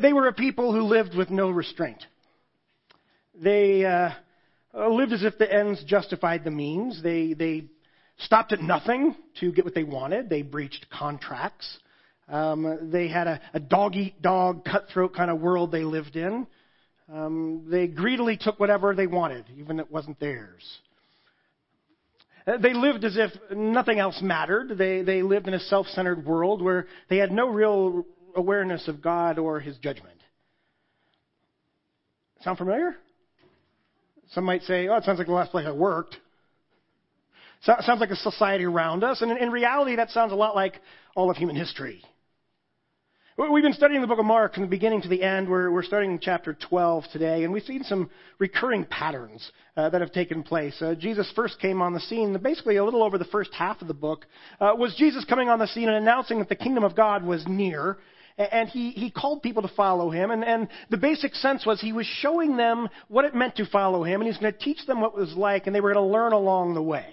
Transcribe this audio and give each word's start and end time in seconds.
They 0.00 0.12
were 0.12 0.28
a 0.28 0.32
people 0.32 0.72
who 0.72 0.82
lived 0.82 1.14
with 1.14 1.30
no 1.30 1.50
restraint. 1.50 2.04
They 3.34 3.84
uh, 3.84 4.10
lived 4.74 5.12
as 5.12 5.22
if 5.22 5.38
the 5.38 5.52
ends 5.52 5.82
justified 5.84 6.44
the 6.44 6.50
means. 6.50 7.02
They, 7.02 7.34
they 7.34 7.66
stopped 8.18 8.52
at 8.52 8.62
nothing 8.62 9.14
to 9.40 9.52
get 9.52 9.64
what 9.64 9.74
they 9.74 9.84
wanted. 9.84 10.28
They 10.28 10.42
breached 10.42 10.86
contracts. 10.90 11.78
Um, 12.28 12.90
they 12.90 13.08
had 13.08 13.26
a, 13.26 13.40
a 13.54 13.60
dog 13.60 13.94
eat 13.94 14.20
dog, 14.20 14.64
cutthroat 14.64 15.14
kind 15.14 15.30
of 15.30 15.40
world 15.40 15.70
they 15.70 15.84
lived 15.84 16.16
in. 16.16 16.46
Um, 17.12 17.66
they 17.68 17.86
greedily 17.86 18.36
took 18.36 18.58
whatever 18.58 18.94
they 18.94 19.06
wanted, 19.06 19.44
even 19.56 19.78
if 19.78 19.86
it 19.86 19.92
wasn't 19.92 20.18
theirs. 20.18 20.64
Uh, 22.46 22.58
they 22.58 22.74
lived 22.74 23.04
as 23.04 23.16
if 23.16 23.30
nothing 23.56 24.00
else 24.00 24.18
mattered. 24.20 24.76
They, 24.76 25.02
they 25.02 25.22
lived 25.22 25.46
in 25.46 25.54
a 25.54 25.60
self 25.60 25.86
centered 25.88 26.24
world 26.24 26.62
where 26.62 26.86
they 27.08 27.18
had 27.18 27.30
no 27.30 27.48
real 27.48 28.04
awareness 28.36 28.86
of 28.88 29.02
God 29.02 29.38
or 29.38 29.60
His 29.60 29.76
judgment. 29.78 30.20
Sound 32.42 32.58
familiar? 32.58 32.96
Some 34.32 34.44
might 34.44 34.62
say, 34.62 34.88
oh, 34.88 34.96
it 34.96 35.04
sounds 35.04 35.18
like 35.18 35.26
the 35.26 35.32
last 35.32 35.50
place 35.50 35.66
I 35.66 35.72
worked. 35.72 36.16
So, 37.62 37.74
sounds 37.80 38.00
like 38.00 38.10
a 38.10 38.16
society 38.16 38.64
around 38.64 39.02
us. 39.02 39.22
And 39.22 39.30
in, 39.30 39.38
in 39.38 39.50
reality, 39.50 39.96
that 39.96 40.10
sounds 40.10 40.32
a 40.32 40.36
lot 40.36 40.54
like 40.54 40.80
all 41.14 41.30
of 41.30 41.36
human 41.36 41.56
history. 41.56 42.02
We've 43.38 43.62
been 43.62 43.74
studying 43.74 44.00
the 44.00 44.06
book 44.06 44.18
of 44.18 44.24
Mark 44.24 44.54
from 44.54 44.62
the 44.62 44.68
beginning 44.68 45.02
to 45.02 45.08
the 45.08 45.22
end. 45.22 45.46
We're, 45.50 45.70
we're 45.70 45.82
starting 45.82 46.18
chapter 46.22 46.56
12 46.70 47.04
today, 47.12 47.44
and 47.44 47.52
we've 47.52 47.64
seen 47.64 47.84
some 47.84 48.08
recurring 48.38 48.86
patterns 48.86 49.52
uh, 49.76 49.90
that 49.90 50.00
have 50.00 50.10
taken 50.10 50.42
place. 50.42 50.74
Uh, 50.80 50.94
Jesus 50.94 51.30
first 51.36 51.60
came 51.60 51.82
on 51.82 51.92
the 51.92 52.00
scene, 52.00 52.34
basically 52.42 52.76
a 52.76 52.84
little 52.84 53.02
over 53.02 53.18
the 53.18 53.26
first 53.26 53.52
half 53.52 53.82
of 53.82 53.88
the 53.88 53.94
book, 53.94 54.24
uh, 54.58 54.72
was 54.74 54.94
Jesus 54.96 55.26
coming 55.26 55.50
on 55.50 55.58
the 55.58 55.66
scene 55.66 55.86
and 55.86 55.98
announcing 55.98 56.38
that 56.38 56.48
the 56.48 56.56
kingdom 56.56 56.82
of 56.82 56.96
God 56.96 57.24
was 57.24 57.44
near. 57.46 57.98
And 58.38 58.68
he, 58.68 58.90
he 58.90 59.10
called 59.10 59.42
people 59.42 59.62
to 59.62 59.72
follow 59.76 60.10
him. 60.10 60.30
And, 60.30 60.44
and 60.44 60.68
the 60.90 60.98
basic 60.98 61.34
sense 61.34 61.64
was 61.64 61.80
he 61.80 61.92
was 61.92 62.06
showing 62.06 62.56
them 62.56 62.88
what 63.08 63.24
it 63.24 63.34
meant 63.34 63.56
to 63.56 63.66
follow 63.66 64.04
him, 64.04 64.20
and 64.20 64.24
he 64.24 64.28
was 64.28 64.38
going 64.38 64.52
to 64.52 64.58
teach 64.58 64.84
them 64.86 65.00
what 65.00 65.14
it 65.14 65.18
was 65.18 65.34
like, 65.34 65.66
and 65.66 65.74
they 65.74 65.80
were 65.80 65.92
going 65.92 66.06
to 66.06 66.12
learn 66.12 66.32
along 66.32 66.74
the 66.74 66.82
way. 66.82 67.06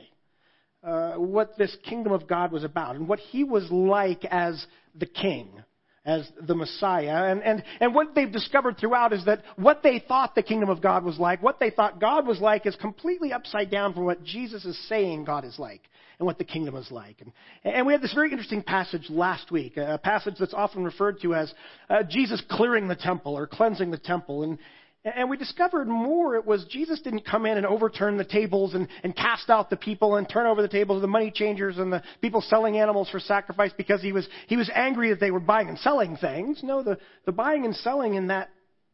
Uh, 0.84 1.14
what 1.14 1.58
this 1.58 1.74
kingdom 1.88 2.12
of 2.12 2.28
God 2.28 2.52
was 2.52 2.66
about 2.66 2.98
and 2.98 3.08
what 3.08 3.20
he 3.20 3.46
was 3.46 3.72
like 3.72 4.26
as 4.26 4.66
the 4.96 5.06
king 5.06 5.64
as 6.06 6.30
the 6.42 6.56
Messiah. 6.56 7.32
And, 7.32 7.42
and, 7.42 7.64
and 7.80 7.96
what 7.96 8.14
they've 8.14 8.32
discovered 8.32 8.78
throughout 8.78 9.14
is 9.14 9.24
that 9.26 9.44
what 9.56 9.82
they 9.84 10.04
thought 10.06 10.36
the 10.36 10.44
kingdom 10.44 10.70
of 10.70 10.82
God 10.82 11.06
was 11.06 11.18
like, 11.18 11.42
what 11.42 11.60
they 11.60 11.70
thought 11.70 12.02
God 12.02 12.28
was 12.28 12.42
like, 12.42 12.66
is 12.66 12.76
completely 12.76 13.32
upside 13.32 13.72
down 13.72 13.94
from 13.94 14.06
what 14.06 14.24
Jesus 14.24 14.66
is 14.66 14.78
saying 14.90 15.24
God 15.24 15.46
is 15.46 15.58
like 15.58 15.82
and 16.24 16.26
what 16.26 16.38
the 16.38 16.46
kingdom 16.46 16.78
is 16.78 16.90
like. 16.90 17.20
And, 17.20 17.34
and 17.66 17.86
we 17.86 17.92
had 17.92 18.02
this 18.02 18.14
very 18.14 18.32
interesting 18.32 18.64
passage 18.64 19.10
last 19.10 19.52
week, 19.52 19.76
a 19.76 20.00
passage 20.02 20.36
that's 20.40 20.54
often 20.54 20.86
referred 20.86 21.20
to 21.22 21.36
as 21.36 21.54
uh, 21.90 22.04
Jesus 22.10 22.42
clearing 22.50 22.88
the 22.88 22.96
temple 22.96 23.38
or 23.38 23.46
cleansing 23.46 23.92
the 23.92 23.98
temple. 23.98 24.44
And, 24.44 24.58
and 25.04 25.30
we 25.30 25.36
discovered 25.36 25.90
more 25.90 26.38
it 26.38 26.46
was 26.46 26.64
Jesus 26.70 27.02
didn't 27.02 27.26
come 27.26 27.46
in 27.46 27.58
and 27.58 27.66
overturn 27.66 28.16
the 28.16 28.24
tables 28.24 28.74
and, 28.74 28.88
and 29.04 29.14
cast 29.14 29.50
out 29.50 29.70
the 29.70 29.76
people 29.76 30.16
and 30.16 30.30
turn 30.30 30.46
over 30.46 30.62
the 30.62 30.70
tables 30.70 30.96
of 30.96 31.02
the 31.02 31.10
money 31.10 31.30
changers 31.30 31.78
and 31.78 31.92
the 31.92 32.02
people 32.22 32.40
selling 32.40 32.78
animals 32.78 33.10
for 33.10 33.20
sacrifice 33.20 33.72
because 33.76 34.02
he 34.02 34.14
was, 34.14 34.26
he 34.48 34.56
was 34.56 34.72
angry 34.74 35.10
that 35.10 35.20
they 35.20 35.32
were 35.32 35.42
buying 35.42 35.68
and 35.68 35.78
selling 35.80 36.16
things. 36.16 36.62
No, 36.64 36.84
the, 36.84 36.98
the 37.26 37.34
buying 37.34 37.66
and 37.66 37.76
selling 37.76 38.14
in 38.14 38.28
that, 38.28 38.50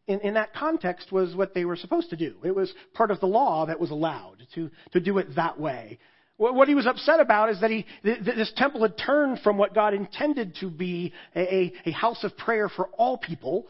in, 0.08 0.20
in 0.22 0.34
that 0.34 0.56
context 0.56 1.12
was 1.12 1.36
what 1.36 1.54
they 1.54 1.64
were 1.64 1.76
supposed 1.76 2.10
to 2.10 2.18
do. 2.18 2.38
It 2.44 2.56
was 2.56 2.74
part 2.96 3.12
of 3.12 3.20
the 3.20 3.28
law 3.28 3.68
that 3.68 3.80
was 3.80 3.92
allowed 3.92 4.38
to, 4.56 4.72
to 4.94 5.00
do 5.00 5.20
it 5.20 5.36
that 5.36 5.60
way. 5.60 6.00
What 6.40 6.70
he 6.70 6.76
was 6.76 6.88
upset 6.88 7.20
about 7.20 7.50
is 7.50 7.60
that 7.60 7.70
he, 7.70 7.86
this 8.02 8.52
temple 8.56 8.84
had 8.84 8.98
turned 8.98 9.40
from 9.42 9.58
what 9.58 9.76
God 9.76 9.94
intended 9.94 10.56
to 10.62 10.70
be 10.70 11.12
a, 11.36 11.74
a 11.86 11.92
house 11.92 12.24
of 12.24 12.38
prayer 12.38 12.70
for 12.70 12.88
all 12.98 13.18
people 13.18 13.68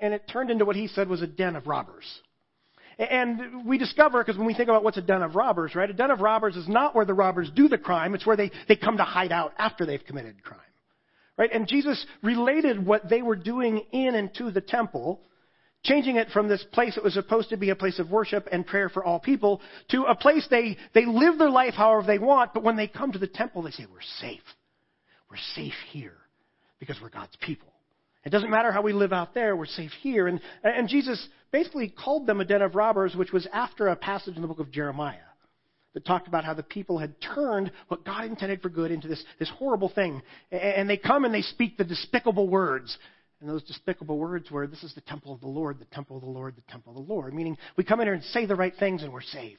and 0.00 0.14
it 0.14 0.28
turned 0.28 0.50
into 0.50 0.64
what 0.64 0.76
he 0.76 0.88
said 0.88 1.08
was 1.08 1.22
a 1.22 1.26
den 1.26 1.56
of 1.56 1.66
robbers. 1.66 2.04
And 2.98 3.66
we 3.66 3.76
discover, 3.76 4.22
because 4.22 4.38
when 4.38 4.46
we 4.46 4.54
think 4.54 4.68
about 4.70 4.82
what's 4.82 4.96
a 4.96 5.02
den 5.02 5.22
of 5.22 5.36
robbers, 5.36 5.74
right, 5.74 5.88
a 5.88 5.92
den 5.92 6.10
of 6.10 6.20
robbers 6.20 6.56
is 6.56 6.66
not 6.66 6.94
where 6.94 7.04
the 7.04 7.14
robbers 7.14 7.50
do 7.54 7.68
the 7.68 7.78
crime, 7.78 8.14
it's 8.14 8.26
where 8.26 8.36
they, 8.36 8.50
they 8.68 8.76
come 8.76 8.96
to 8.96 9.04
hide 9.04 9.32
out 9.32 9.52
after 9.58 9.84
they've 9.84 10.04
committed 10.04 10.42
crime. 10.42 10.60
Right? 11.36 11.50
And 11.52 11.68
Jesus 11.68 12.04
related 12.22 12.84
what 12.84 13.08
they 13.10 13.20
were 13.20 13.36
doing 13.36 13.84
in 13.92 14.14
and 14.14 14.32
to 14.36 14.50
the 14.50 14.62
temple, 14.62 15.20
changing 15.86 16.16
it 16.16 16.28
from 16.30 16.48
this 16.48 16.64
place 16.72 16.94
that 16.94 17.04
was 17.04 17.14
supposed 17.14 17.50
to 17.50 17.56
be 17.56 17.70
a 17.70 17.76
place 17.76 17.98
of 17.98 18.10
worship 18.10 18.48
and 18.52 18.66
prayer 18.66 18.88
for 18.88 19.04
all 19.04 19.18
people 19.18 19.60
to 19.90 20.04
a 20.04 20.14
place 20.14 20.46
they, 20.50 20.76
they 20.94 21.06
live 21.06 21.38
their 21.38 21.50
life 21.50 21.74
however 21.74 22.06
they 22.06 22.18
want, 22.18 22.52
but 22.54 22.62
when 22.62 22.76
they 22.76 22.88
come 22.88 23.12
to 23.12 23.18
the 23.18 23.26
temple, 23.26 23.62
they 23.62 23.70
say, 23.70 23.86
We're 23.90 24.00
safe. 24.20 24.40
We're 25.30 25.36
safe 25.54 25.74
here 25.90 26.16
because 26.78 26.96
we're 27.00 27.10
God's 27.10 27.36
people. 27.40 27.68
It 28.24 28.30
doesn't 28.30 28.50
matter 28.50 28.72
how 28.72 28.82
we 28.82 28.92
live 28.92 29.12
out 29.12 29.34
there, 29.34 29.56
we're 29.56 29.66
safe 29.66 29.92
here. 30.02 30.26
And, 30.26 30.40
and 30.64 30.88
Jesus 30.88 31.28
basically 31.52 31.88
called 31.88 32.26
them 32.26 32.40
a 32.40 32.44
den 32.44 32.60
of 32.60 32.74
robbers, 32.74 33.14
which 33.14 33.32
was 33.32 33.46
after 33.52 33.88
a 33.88 33.96
passage 33.96 34.34
in 34.34 34.42
the 34.42 34.48
book 34.48 34.58
of 34.58 34.72
Jeremiah 34.72 35.18
that 35.94 36.04
talked 36.04 36.28
about 36.28 36.44
how 36.44 36.52
the 36.52 36.62
people 36.62 36.98
had 36.98 37.14
turned 37.20 37.70
what 37.88 38.04
God 38.04 38.24
intended 38.24 38.60
for 38.60 38.68
good 38.68 38.90
into 38.90 39.08
this, 39.08 39.24
this 39.38 39.48
horrible 39.48 39.88
thing. 39.88 40.20
And 40.50 40.90
they 40.90 40.98
come 40.98 41.24
and 41.24 41.32
they 41.32 41.40
speak 41.40 41.78
the 41.78 41.84
despicable 41.84 42.48
words. 42.48 42.98
And 43.40 43.48
those 43.48 43.62
despicable 43.64 44.18
words 44.18 44.50
were, 44.50 44.66
This 44.66 44.82
is 44.82 44.94
the 44.94 45.02
temple 45.02 45.32
of 45.32 45.40
the 45.40 45.46
Lord, 45.46 45.78
the 45.78 45.84
temple 45.86 46.16
of 46.16 46.22
the 46.22 46.30
Lord, 46.30 46.56
the 46.56 46.72
temple 46.72 46.96
of 46.96 47.06
the 47.06 47.12
Lord. 47.12 47.34
Meaning, 47.34 47.58
we 47.76 47.84
come 47.84 48.00
in 48.00 48.06
here 48.06 48.14
and 48.14 48.24
say 48.24 48.46
the 48.46 48.56
right 48.56 48.72
things 48.78 49.02
and 49.02 49.12
we're 49.12 49.20
safe 49.20 49.58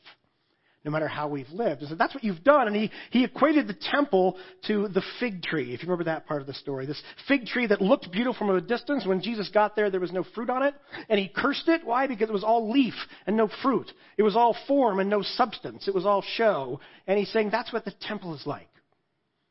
no 0.88 0.92
matter 0.92 1.08
how 1.08 1.28
we've 1.28 1.50
lived. 1.50 1.82
And 1.82 1.90
so 1.90 1.96
that's 1.96 2.14
what 2.14 2.24
you've 2.24 2.46
done. 2.46 2.68
And 2.68 2.76
he, 2.76 2.90
he 3.10 3.26
equated 3.26 3.68
the 3.68 3.76
temple 3.92 4.38
to 4.68 4.88
the 4.88 5.04
fig 5.20 5.44
tree, 5.44 5.74
if 5.74 5.82
you 5.82 5.88
remember 5.90 6.06
that 6.06 6.26
part 6.26 6.40
of 6.40 6.48
the 6.48 6.54
story. 6.54 6.86
This 6.86 7.02
fig 7.28 7.46
tree 7.46 7.68
that 7.68 7.82
looked 7.82 8.10
beautiful 8.10 8.48
from 8.48 8.56
a 8.56 8.62
distance. 8.62 9.06
When 9.06 9.22
Jesus 9.22 9.50
got 9.50 9.76
there, 9.76 9.90
there 9.90 10.00
was 10.00 10.14
no 10.14 10.24
fruit 10.34 10.50
on 10.50 10.64
it. 10.64 10.74
And 11.10 11.20
he 11.20 11.28
cursed 11.28 11.68
it. 11.68 11.82
Why? 11.84 12.08
Because 12.08 12.30
it 12.30 12.34
was 12.34 12.46
all 12.46 12.72
leaf 12.72 12.94
and 13.26 13.36
no 13.36 13.50
fruit. 13.62 13.92
It 14.18 14.24
was 14.24 14.38
all 14.38 14.56
form 14.66 15.02
and 15.02 15.10
no 15.10 15.24
substance. 15.24 15.90
It 15.90 15.94
was 15.94 16.06
all 16.06 16.24
show. 16.36 16.80
And 17.06 17.20
he's 17.20 17.34
saying 17.34 17.50
that's 17.50 17.74
what 17.74 17.84
the 17.84 17.94
temple 18.02 18.34
is 18.34 18.48
like. 18.48 18.70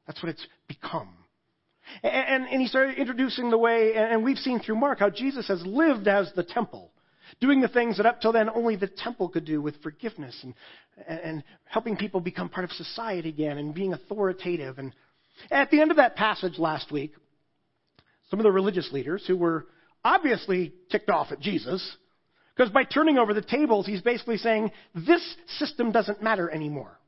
That's 0.07 0.23
what 0.23 0.31
it's 0.31 0.47
become. 0.69 1.13
And, 2.03 2.13
and, 2.13 2.49
and 2.53 2.61
he 2.61 2.69
started 2.69 2.99
introducing 2.99 3.51
the 3.51 3.59
way, 3.59 3.95
and 3.95 4.25
we've 4.25 4.39
seen 4.39 4.61
through 4.61 4.77
Mark 4.77 4.99
how 4.99 5.11
Jesus 5.11 5.49
has 5.49 5.65
lived 5.65 6.09
as 6.09 6.33
the 6.35 6.45
temple 6.45 6.93
doing 7.41 7.61
the 7.61 7.69
things 7.69 7.97
that 7.97 8.07
up 8.07 8.21
till 8.21 8.33
then 8.33 8.49
only 8.49 8.77
the 8.77 8.87
temple 8.87 9.29
could 9.29 9.45
do 9.45 9.61
with 9.61 9.81
forgiveness 9.83 10.39
and, 10.43 10.55
and 11.07 11.45
helping 11.65 11.97
people 11.97 12.21
become 12.21 12.49
part 12.49 12.65
of 12.65 12.71
society 12.73 13.29
again 13.29 13.59
and 13.59 13.75
being 13.75 13.93
authoritative. 13.93 14.79
And 14.79 14.93
at 15.51 15.71
the 15.71 15.81
end 15.81 15.91
of 15.91 15.99
that 15.99 16.17
passage 16.17 16.59
last 16.59 16.91
week, 16.91 17.15
some 18.31 18.41
of 18.41 18.45
the 18.45 18.53
religious 18.53 18.91
leaders 18.93 19.25
who 19.27 19.37
were 19.37 19.67
obviously 20.05 20.73
ticked 20.91 21.11
off 21.11 21.33
at 21.33 21.41
Jesus, 21.41 21.97
because 22.57 22.73
by 22.73 22.85
turning 22.85 23.19
over 23.19 23.35
the 23.35 23.43
tables, 23.43 23.87
he's 23.87 24.01
basically 24.01 24.39
saying, 24.39 24.71
this 24.95 25.37
system 25.59 25.93
doesn't 25.93 26.23
matter 26.23 26.51
anymore. 26.51 26.99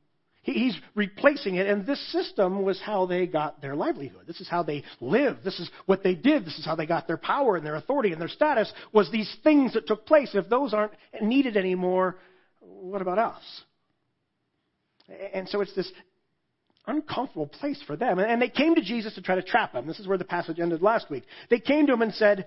He's 0.41 0.75
replacing 0.95 1.55
it, 1.55 1.67
and 1.67 1.85
this 1.85 1.99
system 2.11 2.63
was 2.63 2.79
how 2.81 3.05
they 3.05 3.27
got 3.27 3.61
their 3.61 3.75
livelihood. 3.75 4.25
This 4.25 4.39
is 4.39 4.47
how 4.47 4.63
they 4.63 4.83
lived. 5.01 5.43
This 5.43 5.59
is 5.59 5.69
what 5.85 6.01
they 6.01 6.15
did. 6.15 6.45
This 6.45 6.57
is 6.57 6.65
how 6.65 6.75
they 6.75 6.85
got 6.85 7.07
their 7.07 7.17
power 7.17 7.57
and 7.57 7.65
their 7.65 7.75
authority 7.75 8.13
and 8.13 8.21
their 8.21 8.29
status, 8.29 8.71
was 8.93 9.11
these 9.11 9.33
things 9.43 9.73
that 9.73 9.85
took 9.85 10.05
place. 10.05 10.31
If 10.33 10.49
those 10.49 10.73
aren't 10.73 10.93
needed 11.21 11.57
anymore, 11.57 12.17
what 12.61 13.01
about 13.01 13.19
us? 13.19 13.43
And 15.33 15.49
so 15.49 15.61
it's 15.61 15.75
this 15.75 15.91
uncomfortable 16.87 17.47
place 17.47 17.81
for 17.85 17.95
them. 17.95 18.17
And 18.17 18.41
they 18.41 18.49
came 18.49 18.75
to 18.75 18.81
Jesus 18.81 19.13
to 19.15 19.21
try 19.21 19.35
to 19.35 19.43
trap 19.43 19.73
him. 19.73 19.87
This 19.87 19.99
is 19.99 20.07
where 20.07 20.17
the 20.17 20.25
passage 20.25 20.59
ended 20.59 20.81
last 20.81 21.09
week. 21.09 21.23
They 21.49 21.59
came 21.59 21.85
to 21.87 21.93
him 21.93 22.01
and 22.01 22.13
said, 22.13 22.45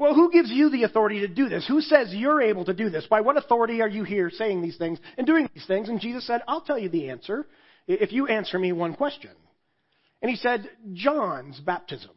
well, 0.00 0.14
who 0.14 0.32
gives 0.32 0.50
you 0.50 0.70
the 0.70 0.84
authority 0.84 1.20
to 1.20 1.28
do 1.28 1.50
this? 1.50 1.66
Who 1.68 1.82
says 1.82 2.08
you're 2.14 2.40
able 2.40 2.64
to 2.64 2.72
do 2.72 2.88
this? 2.88 3.06
By 3.06 3.20
what 3.20 3.36
authority 3.36 3.82
are 3.82 3.88
you 3.88 4.02
here 4.02 4.30
saying 4.30 4.62
these 4.62 4.78
things 4.78 4.98
and 5.18 5.26
doing 5.26 5.46
these 5.52 5.66
things? 5.66 5.90
And 5.90 6.00
Jesus 6.00 6.26
said, 6.26 6.40
I'll 6.48 6.62
tell 6.62 6.78
you 6.78 6.88
the 6.88 7.10
answer 7.10 7.46
if 7.86 8.10
you 8.10 8.26
answer 8.26 8.58
me 8.58 8.72
one 8.72 8.94
question. 8.94 9.32
And 10.22 10.30
he 10.30 10.38
said, 10.38 10.70
John's 10.94 11.60
baptism, 11.60 12.12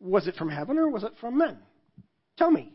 was 0.00 0.26
it 0.26 0.34
from 0.34 0.48
heaven 0.48 0.78
or 0.78 0.90
was 0.90 1.04
it 1.04 1.12
from 1.20 1.38
men? 1.38 1.58
Tell 2.36 2.50
me. 2.50 2.72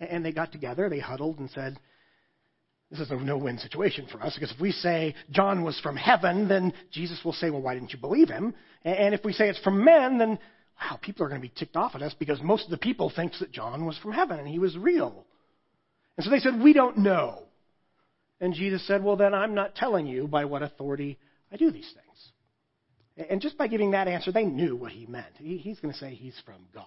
And 0.00 0.24
they 0.24 0.32
got 0.32 0.50
together, 0.50 0.88
they 0.88 0.98
huddled 0.98 1.38
and 1.38 1.48
said, 1.50 1.78
This 2.90 2.98
is 2.98 3.12
a 3.12 3.16
no 3.16 3.38
win 3.38 3.58
situation 3.58 4.08
for 4.10 4.20
us 4.20 4.34
because 4.34 4.50
if 4.50 4.60
we 4.60 4.72
say 4.72 5.14
John 5.30 5.62
was 5.62 5.78
from 5.78 5.94
heaven, 5.94 6.48
then 6.48 6.72
Jesus 6.90 7.20
will 7.24 7.32
say, 7.32 7.50
Well, 7.50 7.62
why 7.62 7.74
didn't 7.74 7.92
you 7.92 8.00
believe 8.00 8.28
him? 8.28 8.54
And 8.82 9.14
if 9.14 9.24
we 9.24 9.32
say 9.32 9.48
it's 9.48 9.60
from 9.60 9.84
men, 9.84 10.18
then 10.18 10.40
wow, 10.80 10.98
people 11.00 11.24
are 11.24 11.28
going 11.28 11.40
to 11.40 11.46
be 11.46 11.54
ticked 11.54 11.76
off 11.76 11.94
at 11.94 12.02
us 12.02 12.14
because 12.18 12.42
most 12.42 12.64
of 12.64 12.70
the 12.70 12.78
people 12.78 13.10
thinks 13.14 13.38
that 13.40 13.52
John 13.52 13.86
was 13.86 13.98
from 13.98 14.12
heaven 14.12 14.38
and 14.38 14.48
he 14.48 14.58
was 14.58 14.76
real. 14.76 15.24
And 16.16 16.24
so 16.24 16.30
they 16.30 16.38
said, 16.38 16.60
we 16.60 16.72
don't 16.72 16.98
know. 16.98 17.44
And 18.40 18.54
Jesus 18.54 18.86
said, 18.86 19.02
well, 19.02 19.16
then 19.16 19.34
I'm 19.34 19.54
not 19.54 19.74
telling 19.74 20.06
you 20.06 20.26
by 20.26 20.44
what 20.44 20.62
authority 20.62 21.18
I 21.52 21.56
do 21.56 21.70
these 21.70 21.92
things. 21.94 23.28
And 23.30 23.40
just 23.40 23.56
by 23.56 23.68
giving 23.68 23.92
that 23.92 24.08
answer, 24.08 24.32
they 24.32 24.44
knew 24.44 24.74
what 24.74 24.92
he 24.92 25.06
meant. 25.06 25.36
He's 25.38 25.78
going 25.78 25.92
to 25.94 26.00
say 26.00 26.14
he's 26.14 26.38
from 26.44 26.66
God. 26.74 26.84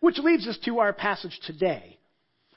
Which 0.00 0.18
leads 0.18 0.48
us 0.48 0.58
to 0.64 0.80
our 0.80 0.92
passage 0.92 1.38
today. 1.46 1.98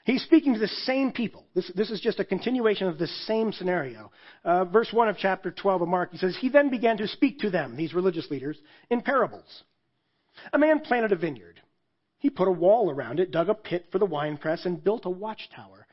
He's 0.08 0.22
speaking 0.22 0.54
to 0.54 0.58
the 0.58 0.68
same 0.68 1.12
people. 1.12 1.44
This, 1.54 1.70
this 1.74 1.90
is 1.90 2.00
just 2.00 2.18
a 2.18 2.24
continuation 2.24 2.88
of 2.88 2.96
the 2.96 3.06
same 3.06 3.52
scenario. 3.52 4.10
Uh, 4.42 4.64
verse 4.64 4.88
1 4.90 5.06
of 5.06 5.18
chapter 5.18 5.50
12 5.50 5.82
of 5.82 5.88
Mark, 5.88 6.12
he 6.12 6.16
says, 6.16 6.34
He 6.40 6.48
then 6.48 6.70
began 6.70 6.96
to 6.96 7.06
speak 7.06 7.40
to 7.40 7.50
them, 7.50 7.76
these 7.76 7.92
religious 7.92 8.30
leaders, 8.30 8.56
in 8.88 9.02
parables. 9.02 9.64
A 10.54 10.58
man 10.58 10.80
planted 10.80 11.12
a 11.12 11.16
vineyard. 11.16 11.60
He 12.20 12.30
put 12.30 12.48
a 12.48 12.52
wall 12.52 12.90
around 12.90 13.20
it, 13.20 13.30
dug 13.30 13.50
a 13.50 13.54
pit 13.54 13.88
for 13.92 13.98
the 13.98 14.06
winepress, 14.06 14.64
and 14.64 14.82
built 14.82 15.04
a 15.04 15.10
watchtower. 15.10 15.86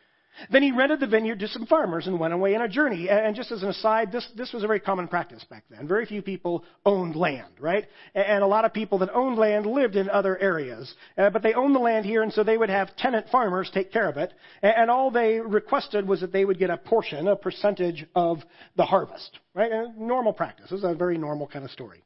Then 0.50 0.64
he 0.64 0.72
rented 0.72 1.00
the 1.00 1.08
vineyard 1.08 1.40
to 1.40 1.48
some 1.48 1.66
farmers 1.66 2.08
and 2.08 2.20
went 2.20 2.34
away 2.34 2.56
on 2.56 2.62
a 2.62 2.68
journey. 2.68 3.10
And 3.10 3.36
just 3.36 3.52
as 3.52 3.64
an 3.64 3.70
aside, 3.70 4.12
this, 4.12 4.28
this 4.36 4.54
was 4.54 4.64
a 4.64 4.68
very 4.68 4.80
common 4.80 5.08
practice 5.08 5.44
back 5.50 5.64
then. 5.70 5.88
Very 5.88 6.06
few 6.06 6.22
people 6.22 6.64
owned 6.86 7.16
land, 7.16 7.54
right? 7.60 7.86
And 8.14 8.44
a 8.44 8.48
lot 8.48 8.66
of 8.66 8.74
people 8.74 9.00
that 9.00 9.14
owned 9.14 9.38
land 9.38 9.66
lived 9.66 9.96
in 9.96 10.10
other 10.10 10.38
areas. 10.38 10.94
Uh, 11.18 11.30
but 11.30 11.42
they 11.42 11.54
owned 11.54 11.76
the 11.76 11.80
land 11.80 12.06
here, 12.06 12.22
and 12.22 12.34
so 12.34 12.44
they 12.44 12.58
would 12.58 12.70
have 12.70 12.96
tenant 12.98 13.28
farmers 13.32 13.72
take 13.74 13.92
care 13.92 14.10
of 14.10 14.18
it. 14.18 14.34
And 14.62 14.92
all 14.92 15.12
they 15.12 15.40
requested 15.40 16.08
was 16.08 16.22
that 16.22 16.32
they 16.32 16.46
would 16.46 16.60
get 16.60 16.70
a 16.70 16.78
portion, 16.78 17.28
a 17.28 17.36
percentage 17.36 18.06
of 18.16 18.40
the 18.76 18.86
harvest, 18.86 19.40
right? 19.54 19.72
A 19.72 19.94
normal 19.98 20.34
practice. 20.34 20.70
This 20.70 20.80
is 20.80 20.86
a 20.86 20.94
very 20.96 21.18
normal 21.18 21.48
kind 21.48 21.66
of 21.66 21.72
story. 21.72 22.04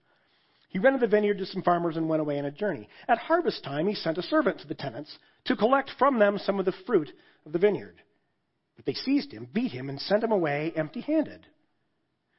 He 0.70 0.78
rented 0.78 1.02
the 1.02 1.08
vineyard 1.08 1.40
to 1.40 1.48
some 1.48 1.64
farmers 1.64 1.98
and 1.98 2.08
went 2.08 2.22
away 2.22 2.38
on 2.38 2.46
a 2.46 2.52
journey. 2.52 2.88
At 3.08 3.18
harvest 3.18 3.64
time, 3.64 3.88
he 3.88 3.96
sent 3.96 4.20
a 4.20 4.24
servant 4.24 4.60
to 4.60 4.68
the 4.68 4.76
tenants 4.76 5.18
to 5.46 5.56
collect 5.56 5.90
from 5.98 6.20
them 6.20 6.38
some 6.38 6.60
of 6.60 6.66
the 6.66 6.76
fruit 6.86 7.12
of 7.46 7.54
the 7.54 7.60
vineyard. 7.60 7.96
But 8.80 8.86
they 8.86 8.94
seized 8.94 9.34
him, 9.34 9.46
beat 9.52 9.74
him, 9.74 9.90
and 9.90 10.00
sent 10.00 10.24
him 10.24 10.32
away 10.32 10.72
empty 10.74 11.02
handed. 11.02 11.46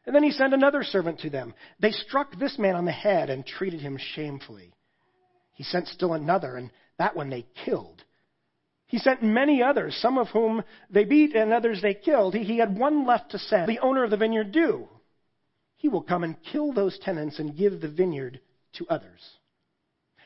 And 0.07 0.15
then 0.15 0.23
he 0.23 0.31
sent 0.31 0.55
another 0.55 0.83
servant 0.83 1.21
to 1.21 1.29
them. 1.29 1.53
They 1.81 1.91
struck 1.91 2.35
this 2.39 2.59
man 2.59 2.77
on 2.77 2.87
the 2.87 2.93
head 2.93 3.29
and 3.29 3.45
treated 3.45 3.83
him 3.83 3.99
shamefully. 3.99 4.73
He 5.53 5.65
sent 5.65 5.89
still 5.89 6.15
another, 6.15 6.57
and 6.57 6.71
that 6.97 7.15
one 7.15 7.29
they 7.29 7.45
killed. 7.67 8.03
He 8.87 8.97
sent 8.97 9.23
many 9.23 9.63
others, 9.63 9.95
some 9.97 10.17
of 10.17 10.29
whom 10.29 10.65
they 10.89 11.05
beat 11.05 11.35
and 11.37 11.53
others 11.53 11.83
they 11.83 11.93
killed. 11.93 12.35
He, 12.35 12.45
he 12.45 12.57
had 12.57 12.79
one 12.79 13.05
left 13.05 13.33
to 13.33 13.39
send. 13.39 13.69
The 13.69 13.81
owner 13.81 14.05
of 14.05 14.11
the 14.11 14.17
vineyard 14.17 14.51
do. 14.51 14.89
He 15.77 15.91
will 15.91 16.03
come 16.03 16.25
and 16.25 16.43
kill 16.43 16.73
those 16.73 16.99
tenants 17.01 17.39
and 17.39 17.55
give 17.55 17.83
the 17.83 17.89
vineyard 17.91 18.41
to 18.77 18.87
others. 18.89 19.21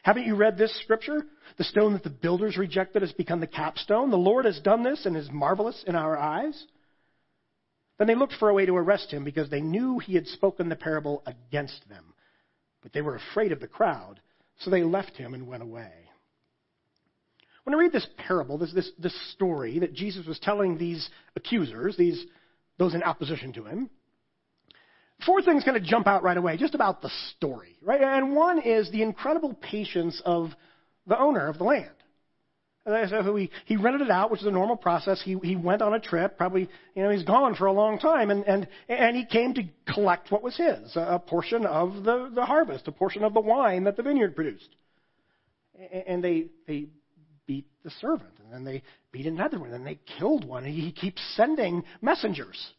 Haven't 0.04 0.26
you 0.26 0.34
read 0.36 0.58
this 0.58 0.78
scripture? 0.82 1.24
The 1.56 1.64
stone 1.64 1.94
that 1.94 2.02
the 2.02 2.10
builders 2.10 2.58
rejected 2.58 3.00
has 3.00 3.12
become 3.12 3.40
the 3.40 3.46
capstone. 3.46 4.10
The 4.10 4.18
Lord 4.18 4.44
has 4.44 4.60
done 4.60 4.82
this 4.82 5.06
and 5.06 5.16
is 5.16 5.30
marvelous 5.32 5.82
in 5.86 5.96
our 5.96 6.18
eyes. 6.18 6.62
Then 7.98 8.06
they 8.06 8.14
looked 8.14 8.34
for 8.34 8.50
a 8.50 8.54
way 8.54 8.66
to 8.66 8.76
arrest 8.76 9.10
him 9.10 9.24
because 9.24 9.48
they 9.48 9.62
knew 9.62 9.98
he 9.98 10.14
had 10.14 10.26
spoken 10.26 10.68
the 10.68 10.76
parable 10.76 11.22
against 11.24 11.88
them. 11.88 12.12
But 12.82 12.92
they 12.92 13.00
were 13.00 13.16
afraid 13.16 13.50
of 13.50 13.60
the 13.60 13.66
crowd, 13.66 14.20
so 14.58 14.70
they 14.70 14.82
left 14.82 15.16
him 15.16 15.32
and 15.32 15.48
went 15.48 15.62
away. 15.62 15.92
When 17.62 17.74
I 17.74 17.78
read 17.78 17.92
this 17.92 18.06
parable, 18.18 18.58
this, 18.58 18.74
this, 18.74 18.90
this 18.98 19.32
story 19.32 19.78
that 19.78 19.94
Jesus 19.94 20.26
was 20.26 20.38
telling 20.38 20.76
these 20.76 21.08
accusers, 21.34 21.96
these, 21.96 22.26
those 22.76 22.94
in 22.94 23.02
opposition 23.02 23.54
to 23.54 23.64
him, 23.64 23.88
four 25.24 25.42
things 25.42 25.64
kind 25.64 25.76
of 25.76 25.82
jump 25.82 26.06
out 26.06 26.22
right 26.22 26.36
away 26.36 26.56
just 26.56 26.74
about 26.74 27.02
the 27.02 27.10
story, 27.36 27.76
right? 27.82 28.00
And 28.00 28.34
one 28.34 28.60
is 28.60 28.90
the 28.90 29.02
incredible 29.02 29.54
patience 29.54 30.20
of 30.24 30.50
the 31.06 31.18
owner 31.18 31.48
of 31.48 31.58
the 31.58 31.64
land. 31.64 31.90
Uh, 32.86 33.06
so 33.08 33.34
he, 33.36 33.50
he 33.64 33.76
rented 33.76 34.02
it 34.02 34.10
out, 34.10 34.30
which 34.30 34.40
is 34.40 34.46
a 34.46 34.50
normal 34.50 34.76
process. 34.76 35.22
He, 35.24 35.38
he 35.42 35.56
went 35.56 35.80
on 35.80 35.94
a 35.94 36.00
trip, 36.00 36.36
probably, 36.36 36.68
you 36.94 37.02
know, 37.02 37.08
he's 37.08 37.22
gone 37.22 37.54
for 37.54 37.64
a 37.66 37.72
long 37.72 37.98
time, 37.98 38.30
and, 38.30 38.44
and, 38.44 38.68
and 38.88 39.16
he 39.16 39.24
came 39.24 39.54
to 39.54 39.62
collect 39.90 40.30
what 40.30 40.42
was 40.42 40.56
his, 40.56 40.92
a 40.94 41.18
portion 41.18 41.64
of 41.64 42.04
the, 42.04 42.30
the 42.34 42.44
harvest, 42.44 42.86
a 42.86 42.92
portion 42.92 43.24
of 43.24 43.32
the 43.32 43.40
wine 43.40 43.84
that 43.84 43.96
the 43.96 44.02
vineyard 44.02 44.36
produced. 44.36 44.68
And 46.06 46.22
they, 46.22 46.48
they 46.66 46.88
beat 47.46 47.66
the 47.84 47.90
servant, 48.02 48.34
and 48.38 48.52
then 48.52 48.64
they 48.64 48.82
beat 49.12 49.26
another 49.26 49.58
one, 49.58 49.72
and 49.72 49.86
they 49.86 49.98
killed 50.18 50.44
one, 50.44 50.64
he 50.64 50.92
keeps 50.92 51.22
sending 51.36 51.84
messengers 52.02 52.72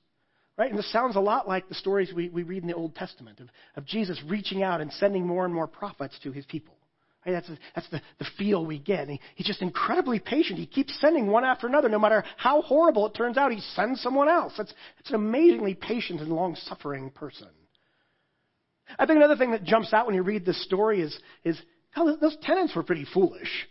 Right? 0.57 0.69
And 0.69 0.79
this 0.79 0.91
sounds 0.91 1.17
a 1.17 1.21
lot 1.21 1.47
like 1.47 1.67
the 1.67 1.75
stories 1.75 2.13
we, 2.13 2.29
we 2.29 2.43
read 2.43 2.61
in 2.61 2.69
the 2.69 2.75
Old 2.75 2.95
Testament 2.95 3.41
of, 3.41 3.49
of 3.75 3.85
Jesus 3.85 4.21
reaching 4.27 4.63
out 4.63 4.79
and 4.79 4.91
sending 4.93 5.27
more 5.27 5.43
and 5.43 5.53
more 5.53 5.67
prophets 5.67 6.17
to 6.23 6.31
his 6.31 6.45
people. 6.45 6.73
Right? 7.25 7.33
That's, 7.33 7.49
a, 7.49 7.57
that's 7.75 7.89
the, 7.89 8.01
the 8.19 8.25
feel 8.37 8.65
we 8.65 8.79
get. 8.79 9.01
And 9.01 9.11
he, 9.11 9.21
he's 9.35 9.47
just 9.47 9.61
incredibly 9.61 10.19
patient. 10.19 10.57
He 10.57 10.65
keeps 10.65 10.97
sending 11.01 11.27
one 11.27 11.43
after 11.43 11.67
another. 11.67 11.89
No 11.89 11.99
matter 11.99 12.23
how 12.37 12.61
horrible 12.61 13.05
it 13.07 13.15
turns 13.15 13.37
out, 13.37 13.51
he 13.51 13.59
sends 13.75 14.01
someone 14.01 14.29
else. 14.29 14.53
That's, 14.57 14.73
that's 14.97 15.09
an 15.09 15.15
amazingly 15.15 15.73
patient 15.73 16.21
and 16.21 16.29
long 16.31 16.55
suffering 16.55 17.09
person. 17.09 17.49
I 18.97 19.05
think 19.05 19.17
another 19.17 19.35
thing 19.35 19.51
that 19.51 19.63
jumps 19.63 19.91
out 19.91 20.05
when 20.05 20.15
you 20.15 20.21
read 20.21 20.45
this 20.45 20.63
story 20.63 21.01
is, 21.01 21.17
is 21.43 21.59
God, 21.95 22.19
those 22.21 22.37
tenants 22.43 22.75
were 22.75 22.83
pretty 22.83 23.05
foolish. 23.13 23.67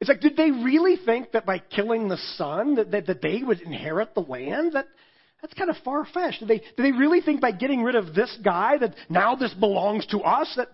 It's 0.00 0.08
like, 0.08 0.20
did 0.20 0.36
they 0.36 0.50
really 0.50 0.96
think 0.96 1.32
that 1.32 1.46
by 1.46 1.58
killing 1.58 2.08
the 2.08 2.18
son 2.36 2.76
that, 2.76 2.90
that, 2.90 3.06
that 3.06 3.22
they 3.22 3.42
would 3.42 3.60
inherit 3.60 4.14
the 4.14 4.22
land? 4.22 4.72
That, 4.72 4.86
that's 5.40 5.54
kind 5.54 5.70
of 5.70 5.76
far 5.84 6.04
fetched. 6.04 6.40
Do 6.40 6.46
they, 6.46 6.58
do 6.58 6.82
they 6.82 6.92
really 6.92 7.20
think 7.20 7.40
by 7.40 7.52
getting 7.52 7.82
rid 7.82 7.94
of 7.94 8.14
this 8.14 8.36
guy 8.44 8.78
that 8.78 8.94
now 9.08 9.36
this 9.36 9.54
belongs 9.54 10.06
to 10.06 10.20
us? 10.20 10.52
That 10.56 10.68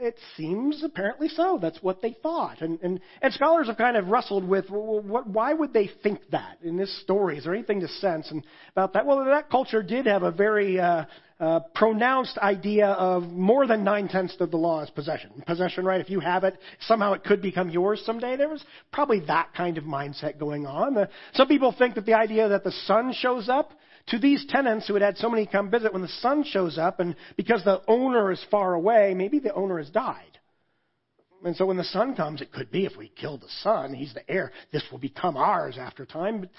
it 0.00 0.18
seems 0.36 0.82
apparently 0.82 1.28
so. 1.28 1.58
That's 1.60 1.82
what 1.82 2.00
they 2.00 2.16
thought. 2.22 2.62
And, 2.62 2.80
and, 2.82 3.00
and 3.20 3.32
scholars 3.34 3.66
have 3.66 3.76
kind 3.76 3.96
of 3.96 4.08
wrestled 4.08 4.46
with 4.48 4.70
well, 4.70 5.00
what, 5.00 5.26
why 5.26 5.52
would 5.52 5.72
they 5.72 5.90
think 6.02 6.20
that 6.30 6.58
in 6.62 6.76
this 6.76 7.02
story? 7.02 7.36
Is 7.36 7.44
there 7.44 7.54
anything 7.54 7.80
to 7.80 7.88
sense 7.88 8.30
and 8.30 8.44
about 8.70 8.94
that? 8.94 9.04
Well, 9.06 9.24
that 9.24 9.50
culture 9.50 9.82
did 9.82 10.06
have 10.06 10.22
a 10.22 10.30
very 10.30 10.80
uh, 10.80 11.04
uh, 11.38 11.60
pronounced 11.74 12.38
idea 12.38 12.86
of 12.86 13.24
more 13.24 13.66
than 13.66 13.84
nine 13.84 14.08
tenths 14.08 14.36
of 14.40 14.50
the 14.50 14.56
law 14.56 14.82
is 14.82 14.90
possession. 14.90 15.30
Possession, 15.46 15.84
right? 15.84 16.00
If 16.00 16.08
you 16.08 16.20
have 16.20 16.44
it, 16.44 16.56
somehow 16.82 17.12
it 17.12 17.24
could 17.24 17.42
become 17.42 17.68
yours 17.68 18.02
someday. 18.06 18.36
There 18.36 18.48
was 18.48 18.64
probably 18.92 19.20
that 19.26 19.50
kind 19.54 19.76
of 19.76 19.84
mindset 19.84 20.38
going 20.38 20.66
on. 20.66 20.96
Uh, 20.96 21.06
some 21.34 21.48
people 21.48 21.74
think 21.76 21.96
that 21.96 22.06
the 22.06 22.14
idea 22.14 22.48
that 22.48 22.64
the 22.64 22.72
son 22.86 23.12
shows 23.12 23.48
up 23.48 23.72
to 24.08 24.18
these 24.18 24.44
tenants 24.48 24.86
who 24.86 24.94
had 24.94 25.02
had 25.02 25.16
so 25.18 25.28
many 25.28 25.46
come 25.46 25.70
visit, 25.70 25.92
when 25.92 26.02
the 26.02 26.08
son 26.08 26.44
shows 26.44 26.78
up, 26.78 27.00
and 27.00 27.16
because 27.36 27.64
the 27.64 27.82
owner 27.88 28.32
is 28.32 28.44
far 28.50 28.74
away, 28.74 29.14
maybe 29.14 29.38
the 29.38 29.54
owner 29.54 29.78
has 29.78 29.90
died. 29.90 30.38
And 31.44 31.56
so 31.56 31.66
when 31.66 31.76
the 31.76 31.84
son 31.84 32.14
comes, 32.14 32.40
it 32.40 32.52
could 32.52 32.70
be 32.70 32.84
if 32.86 32.96
we 32.96 33.08
kill 33.08 33.38
the 33.38 33.48
son, 33.62 33.94
he's 33.94 34.14
the 34.14 34.28
heir, 34.30 34.52
this 34.72 34.84
will 34.90 34.98
become 34.98 35.36
ours 35.36 35.76
after 35.78 36.06
time. 36.06 36.40
But 36.40 36.50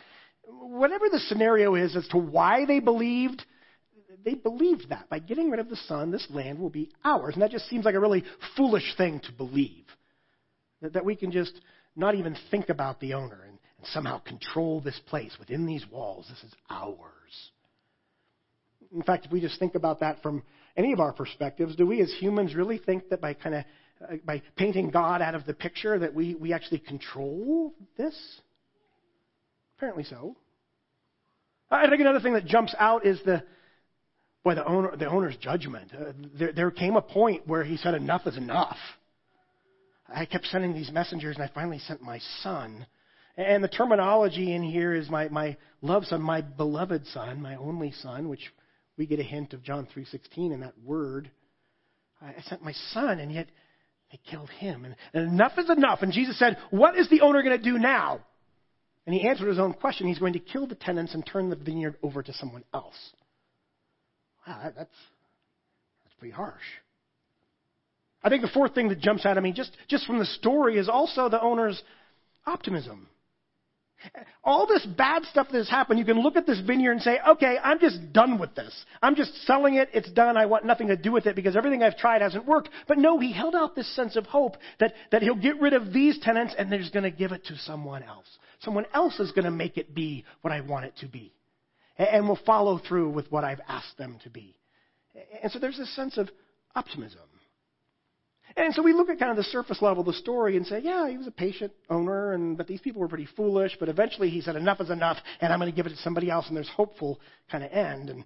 whatever 0.45 1.05
the 1.09 1.19
scenario 1.19 1.75
is 1.75 1.95
as 1.95 2.07
to 2.09 2.17
why 2.17 2.65
they 2.65 2.79
believed, 2.79 3.43
they 4.25 4.33
believed 4.33 4.89
that. 4.89 5.09
By 5.09 5.19
getting 5.19 5.49
rid 5.49 5.59
of 5.59 5.69
the 5.69 5.77
son, 5.87 6.11
this 6.11 6.27
land 6.29 6.59
will 6.59 6.69
be 6.69 6.91
ours. 7.03 7.33
And 7.33 7.41
that 7.41 7.51
just 7.51 7.69
seems 7.69 7.85
like 7.85 7.95
a 7.95 7.99
really 7.99 8.23
foolish 8.57 8.95
thing 8.97 9.21
to 9.21 9.31
believe. 9.31 9.85
That, 10.81 10.93
that 10.93 11.05
we 11.05 11.15
can 11.15 11.31
just 11.31 11.53
not 11.95 12.15
even 12.15 12.35
think 12.51 12.69
about 12.69 12.99
the 12.99 13.13
owner 13.13 13.41
and, 13.47 13.57
and 13.77 13.87
somehow 13.87 14.19
control 14.19 14.81
this 14.81 14.99
place 15.07 15.35
within 15.39 15.65
these 15.65 15.85
walls. 15.89 16.27
This 16.29 16.43
is 16.43 16.57
ours. 16.69 16.97
In 18.93 19.03
fact, 19.03 19.25
if 19.25 19.31
we 19.31 19.41
just 19.41 19.59
think 19.59 19.75
about 19.75 19.99
that 20.01 20.21
from 20.21 20.43
any 20.77 20.93
of 20.93 20.99
our 20.99 21.13
perspectives, 21.13 21.75
do 21.75 21.85
we 21.85 22.01
as 22.01 22.13
humans 22.19 22.55
really 22.55 22.77
think 22.77 23.09
that 23.09 23.21
by 23.21 23.33
kind 23.33 23.55
of 23.55 23.63
uh, 24.01 24.15
by 24.25 24.41
painting 24.55 24.89
God 24.89 25.21
out 25.21 25.35
of 25.35 25.45
the 25.45 25.53
picture 25.53 25.97
that 25.99 26.13
we, 26.13 26.35
we 26.35 26.53
actually 26.53 26.79
control 26.79 27.73
this? 27.97 28.15
Apparently 29.77 30.03
so. 30.03 30.35
I 31.71 31.89
think 31.89 32.01
another 32.01 32.19
thing 32.19 32.33
that 32.33 32.45
jumps 32.45 32.75
out 32.77 33.05
is 33.05 33.19
the 33.25 33.43
boy 34.43 34.55
the 34.55 34.65
owner 34.65 34.95
the 34.95 35.07
owner's 35.07 35.37
judgment. 35.37 35.91
Uh, 35.93 36.13
there, 36.37 36.53
there 36.53 36.71
came 36.71 36.95
a 36.95 37.01
point 37.01 37.47
where 37.47 37.63
he 37.63 37.77
said 37.77 37.95
enough 37.95 38.27
is 38.27 38.37
enough. 38.37 38.77
I 40.13 40.25
kept 40.25 40.45
sending 40.45 40.73
these 40.73 40.91
messengers, 40.91 41.35
and 41.35 41.43
I 41.43 41.49
finally 41.53 41.79
sent 41.79 42.01
my 42.01 42.19
son. 42.41 42.85
And 43.35 43.63
the 43.63 43.67
terminology 43.67 44.53
in 44.53 44.61
here 44.61 44.93
is 44.93 45.09
my, 45.09 45.27
my 45.29 45.57
love 45.81 46.05
son, 46.05 46.21
my 46.21 46.41
beloved 46.41 47.07
son, 47.07 47.41
my 47.41 47.55
only 47.55 47.91
son, 47.91 48.29
which 48.29 48.53
we 48.97 49.05
get 49.05 49.19
a 49.19 49.23
hint 49.23 49.53
of 49.53 49.63
John 49.63 49.87
3.16 49.95 50.53
in 50.53 50.59
that 50.61 50.73
word. 50.83 51.31
I 52.21 52.41
sent 52.43 52.63
my 52.63 52.73
son, 52.91 53.19
and 53.19 53.31
yet 53.31 53.47
they 54.11 54.19
killed 54.29 54.49
him. 54.49 54.85
And, 54.85 54.95
and 55.13 55.33
enough 55.33 55.53
is 55.57 55.69
enough. 55.69 56.01
And 56.01 56.13
Jesus 56.13 56.37
said, 56.39 56.57
what 56.69 56.97
is 56.97 57.09
the 57.09 57.21
owner 57.21 57.41
going 57.43 57.57
to 57.57 57.63
do 57.63 57.77
now? 57.77 58.21
And 59.05 59.13
he 59.13 59.27
answered 59.27 59.49
his 59.49 59.59
own 59.59 59.73
question. 59.73 60.07
He's 60.07 60.19
going 60.19 60.33
to 60.33 60.39
kill 60.39 60.67
the 60.67 60.75
tenants 60.75 61.13
and 61.13 61.25
turn 61.25 61.49
the 61.49 61.55
vineyard 61.55 61.97
over 62.01 62.23
to 62.23 62.33
someone 62.33 62.63
else. 62.73 62.95
Wow, 64.47 64.59
that, 64.63 64.75
that's, 64.75 64.95
that's 66.03 66.15
pretty 66.19 66.33
harsh. 66.33 66.63
I 68.23 68.29
think 68.29 68.41
the 68.41 68.47
fourth 68.47 68.73
thing 68.73 68.89
that 68.89 68.99
jumps 68.99 69.25
out 69.25 69.35
at 69.35 69.43
me 69.43 69.51
just, 69.51 69.71
just 69.89 70.05
from 70.05 70.19
the 70.19 70.25
story 70.25 70.77
is 70.77 70.87
also 70.87 71.27
the 71.27 71.41
owner's 71.41 71.81
optimism. 72.45 73.07
All 74.43 74.67
this 74.67 74.85
bad 74.85 75.23
stuff 75.25 75.47
that 75.51 75.57
has 75.57 75.69
happened, 75.69 75.99
you 75.99 76.05
can 76.05 76.21
look 76.21 76.35
at 76.35 76.45
this 76.45 76.59
vineyard 76.59 76.91
and 76.93 77.01
say, 77.01 77.19
okay, 77.29 77.57
I'm 77.63 77.79
just 77.79 78.11
done 78.11 78.39
with 78.39 78.53
this. 78.55 78.73
I'm 79.01 79.15
just 79.15 79.33
selling 79.45 79.75
it. 79.75 79.89
It's 79.93 80.11
done. 80.11 80.37
I 80.37 80.45
want 80.45 80.65
nothing 80.65 80.87
to 80.87 80.97
do 80.97 81.11
with 81.11 81.25
it 81.25 81.35
because 81.35 81.55
everything 81.55 81.81
I've 81.81 81.97
tried 81.97 82.21
hasn't 82.21 82.45
worked. 82.45 82.69
But 82.87 82.97
no, 82.97 83.19
he 83.19 83.31
held 83.31 83.55
out 83.55 83.75
this 83.75 83.93
sense 83.95 84.15
of 84.15 84.25
hope 84.25 84.57
that, 84.79 84.93
that 85.11 85.21
he'll 85.21 85.35
get 85.35 85.61
rid 85.61 85.73
of 85.73 85.93
these 85.93 86.19
tenants 86.19 86.53
and 86.57 86.71
he's 86.73 86.89
going 86.89 87.03
to 87.03 87.11
give 87.11 87.31
it 87.31 87.45
to 87.45 87.57
someone 87.57 88.03
else. 88.03 88.27
Someone 88.59 88.85
else 88.93 89.19
is 89.19 89.31
going 89.31 89.45
to 89.45 89.51
make 89.51 89.77
it 89.77 89.95
be 89.95 90.25
what 90.41 90.51
I 90.51 90.61
want 90.61 90.85
it 90.85 90.97
to 91.01 91.07
be. 91.07 91.33
And 91.97 92.27
will 92.27 92.39
follow 92.45 92.79
through 92.79 93.09
with 93.09 93.31
what 93.31 93.43
I've 93.43 93.61
asked 93.67 93.97
them 93.97 94.17
to 94.23 94.29
be. 94.29 94.55
And 95.41 95.51
so 95.51 95.59
there's 95.59 95.77
this 95.77 95.95
sense 95.95 96.17
of 96.17 96.29
optimism. 96.75 97.19
And 98.55 98.73
so 98.73 98.83
we 98.83 98.93
look 98.93 99.09
at 99.09 99.17
kind 99.17 99.31
of 99.31 99.37
the 99.37 99.43
surface 99.43 99.81
level 99.81 100.01
of 100.01 100.07
the 100.07 100.13
story 100.13 100.57
and 100.57 100.65
say, 100.65 100.79
yeah, 100.83 101.09
he 101.09 101.17
was 101.17 101.25
a 101.25 101.31
patient 101.31 101.73
owner, 101.89 102.33
and 102.33 102.55
but 102.55 102.67
these 102.67 102.81
people 102.81 103.01
were 103.01 103.07
pretty 103.07 103.27
foolish. 103.35 103.75
But 103.79 103.89
eventually 103.89 104.29
he 104.29 104.41
said, 104.41 104.55
enough 104.55 104.79
is 104.79 104.91
enough, 104.91 105.17
and 105.41 105.51
I'm 105.51 105.59
going 105.59 105.71
to 105.71 105.75
give 105.75 105.87
it 105.87 105.89
to 105.89 105.97
somebody 105.97 106.29
else, 106.29 106.47
and 106.47 106.55
there's 106.55 106.69
hopeful 106.69 107.19
kind 107.49 107.63
of 107.63 107.71
end. 107.71 108.09
And 108.09 108.25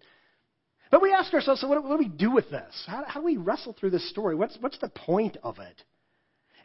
but 0.91 1.01
we 1.01 1.13
ask 1.13 1.33
ourselves, 1.33 1.61
so 1.61 1.67
what, 1.67 1.83
what 1.83 1.97
do 1.97 2.03
we 2.03 2.09
do 2.09 2.31
with 2.31 2.49
this? 2.49 2.83
How, 2.87 3.03
how 3.07 3.19
do 3.21 3.25
we 3.25 3.37
wrestle 3.37 3.73
through 3.73 3.91
this 3.91 4.09
story? 4.09 4.35
What's 4.35 4.57
what's 4.59 4.79
the 4.79 4.89
point 4.89 5.37
of 5.43 5.59
it? 5.59 5.83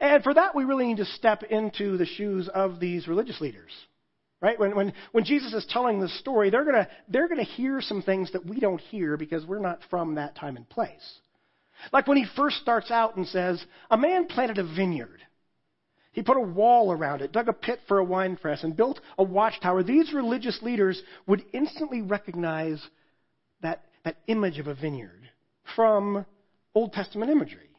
And 0.00 0.24
for 0.24 0.34
that, 0.34 0.56
we 0.56 0.64
really 0.64 0.86
need 0.86 0.96
to 0.96 1.04
step 1.04 1.44
into 1.44 1.96
the 1.96 2.06
shoes 2.06 2.48
of 2.52 2.80
these 2.80 3.06
religious 3.06 3.40
leaders. 3.40 3.70
Right? 4.40 4.58
When, 4.58 4.74
when, 4.74 4.92
when 5.12 5.24
Jesus 5.24 5.52
is 5.52 5.64
telling 5.70 6.00
this 6.00 6.18
story, 6.18 6.50
they're 6.50 6.64
going 6.64 6.74
to 6.74 6.88
they're 7.08 7.28
gonna 7.28 7.44
hear 7.44 7.80
some 7.80 8.02
things 8.02 8.32
that 8.32 8.44
we 8.44 8.58
don't 8.58 8.80
hear 8.80 9.16
because 9.16 9.46
we're 9.46 9.60
not 9.60 9.78
from 9.88 10.16
that 10.16 10.34
time 10.34 10.56
and 10.56 10.68
place. 10.68 11.20
Like 11.92 12.06
when 12.06 12.16
he 12.16 12.26
first 12.36 12.56
starts 12.58 12.90
out 12.90 13.16
and 13.16 13.26
says, 13.26 13.64
A 13.90 13.96
man 13.96 14.26
planted 14.26 14.58
a 14.58 14.64
vineyard. 14.64 15.20
He 16.12 16.22
put 16.22 16.36
a 16.36 16.40
wall 16.40 16.92
around 16.92 17.22
it, 17.22 17.32
dug 17.32 17.48
a 17.48 17.54
pit 17.54 17.80
for 17.88 17.98
a 17.98 18.04
wine 18.04 18.36
press, 18.36 18.62
and 18.62 18.76
built 18.76 19.00
a 19.18 19.24
watchtower. 19.24 19.82
These 19.82 20.12
religious 20.12 20.60
leaders 20.62 21.02
would 21.26 21.42
instantly 21.52 22.02
recognize 22.02 22.86
that, 23.62 23.82
that 24.04 24.18
image 24.26 24.58
of 24.58 24.66
a 24.66 24.74
vineyard 24.74 25.30
from 25.74 26.26
Old 26.74 26.92
Testament 26.92 27.30
imagery, 27.30 27.70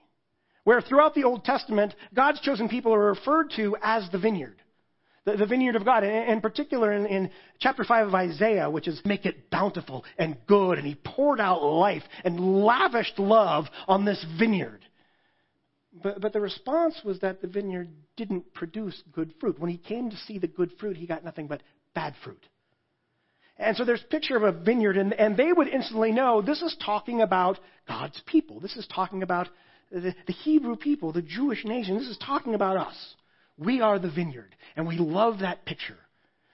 where 0.64 0.82
throughout 0.82 1.14
the 1.14 1.26
Old 1.26 1.46
Testament, 1.46 1.94
God's 2.14 2.42
chosen 2.42 2.70
people 2.70 2.94
are 2.94 3.12
referred 3.12 3.52
to 3.56 3.78
as 3.84 4.10
the 4.12 4.20
vineyard. 4.20 4.63
The, 5.26 5.38
the 5.38 5.46
vineyard 5.46 5.76
of 5.76 5.86
God. 5.86 6.04
In, 6.04 6.12
in 6.12 6.42
particular, 6.42 6.92
in, 6.92 7.06
in 7.06 7.32
chapter 7.60 7.84
5 7.84 8.08
of 8.08 8.16
Isaiah, 8.16 8.70
which 8.70 8.88
is 8.88 9.02
make 9.06 9.26
it 9.26 9.50
bountiful 9.50 10.04
and 10.18 10.38
good, 10.48 10.78
and 10.78 10.88
he 10.88 10.96
poured 10.96 11.40
out 11.40 11.64
life 11.64 12.04
and 12.24 12.64
lavished 12.64 13.20
love 13.20 13.66
on 13.88 14.06
this 14.06 14.24
vineyard. 14.38 14.86
But, 16.02 16.22
but 16.22 16.34
the 16.34 16.42
response 16.42 17.00
was 17.06 17.20
that 17.20 17.42
the 17.42 17.48
vineyard 17.48 17.90
didn't 18.18 18.54
produce 18.54 19.02
good 19.12 19.34
fruit. 19.40 19.60
When 19.60 19.70
he 19.70 19.78
came 19.78 20.10
to 20.10 20.18
see 20.18 20.40
the 20.40 20.48
good 20.48 20.72
fruit, 20.80 20.98
he 20.98 21.06
got 21.06 21.24
nothing 21.24 21.48
but 21.48 21.62
bad 21.94 22.16
fruit. 22.24 22.44
And 23.58 23.78
so 23.78 23.86
there's 23.86 24.02
a 24.02 24.08
picture 24.08 24.36
of 24.36 24.44
a 24.44 24.52
vineyard, 24.52 24.98
and, 24.98 25.14
and 25.14 25.38
they 25.38 25.54
would 25.54 25.68
instantly 25.68 26.12
know 26.12 26.42
this 26.42 26.62
is 26.64 26.76
talking 26.84 27.22
about 27.22 27.60
God's 27.88 28.20
people. 28.26 28.60
This 28.60 28.76
is 28.76 28.88
talking 28.88 29.22
about 29.22 29.48
the, 29.92 30.16
the 30.26 30.34
Hebrew 30.34 30.76
people, 30.76 31.12
the 31.12 31.22
Jewish 31.22 31.64
nation. 31.64 31.98
This 31.98 32.08
is 32.08 32.18
talking 32.18 32.56
about 32.56 32.78
us. 32.78 33.16
We 33.58 33.82
are 33.82 34.00
the 34.00 34.12
vineyard, 34.12 34.56
and 34.76 34.88
we 34.88 34.98
love 34.98 35.40
that 35.40 35.66
picture. 35.66 35.94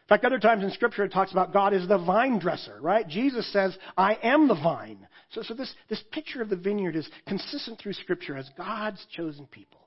In 0.09 0.15
fact, 0.15 0.25
other 0.25 0.39
times 0.39 0.63
in 0.63 0.71
Scripture 0.71 1.03
it 1.03 1.11
talks 1.11 1.31
about 1.31 1.53
God 1.53 1.73
as 1.73 1.87
the 1.87 1.99
vine 1.99 2.39
dresser, 2.39 2.79
right? 2.81 3.07
Jesus 3.07 3.51
says, 3.53 3.77
I 3.95 4.17
am 4.23 4.47
the 4.47 4.55
vine. 4.55 5.07
So, 5.31 5.43
so 5.43 5.53
this, 5.53 5.71
this 5.87 6.03
picture 6.11 6.41
of 6.41 6.49
the 6.49 6.55
vineyard 6.55 6.95
is 6.95 7.07
consistent 7.27 7.79
through 7.79 7.93
Scripture 7.93 8.35
as 8.35 8.49
God's 8.57 9.05
chosen 9.15 9.45
people, 9.45 9.79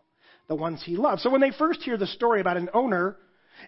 the 0.46 0.54
ones 0.54 0.80
He 0.84 0.96
loves. 0.96 1.24
So 1.24 1.30
when 1.30 1.40
they 1.40 1.50
first 1.50 1.82
hear 1.82 1.96
the 1.96 2.06
story 2.06 2.40
about 2.40 2.56
an 2.56 2.68
owner 2.72 3.16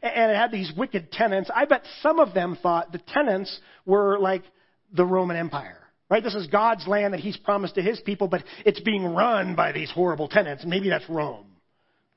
and 0.00 0.30
it 0.30 0.36
had 0.36 0.52
these 0.52 0.72
wicked 0.76 1.10
tenants, 1.10 1.50
I 1.52 1.64
bet 1.64 1.82
some 2.02 2.20
of 2.20 2.34
them 2.34 2.56
thought 2.62 2.92
the 2.92 3.02
tenants 3.08 3.58
were 3.84 4.18
like 4.20 4.44
the 4.92 5.04
Roman 5.04 5.36
Empire. 5.36 5.80
Right? 6.08 6.22
This 6.22 6.36
is 6.36 6.46
God's 6.46 6.86
land 6.86 7.14
that 7.14 7.20
He's 7.20 7.36
promised 7.36 7.74
to 7.74 7.82
His 7.82 7.98
people, 8.00 8.28
but 8.28 8.44
it's 8.64 8.80
being 8.80 9.04
run 9.04 9.56
by 9.56 9.72
these 9.72 9.90
horrible 9.90 10.28
tenants. 10.28 10.64
Maybe 10.64 10.88
that's 10.88 11.08
Rome. 11.08 11.46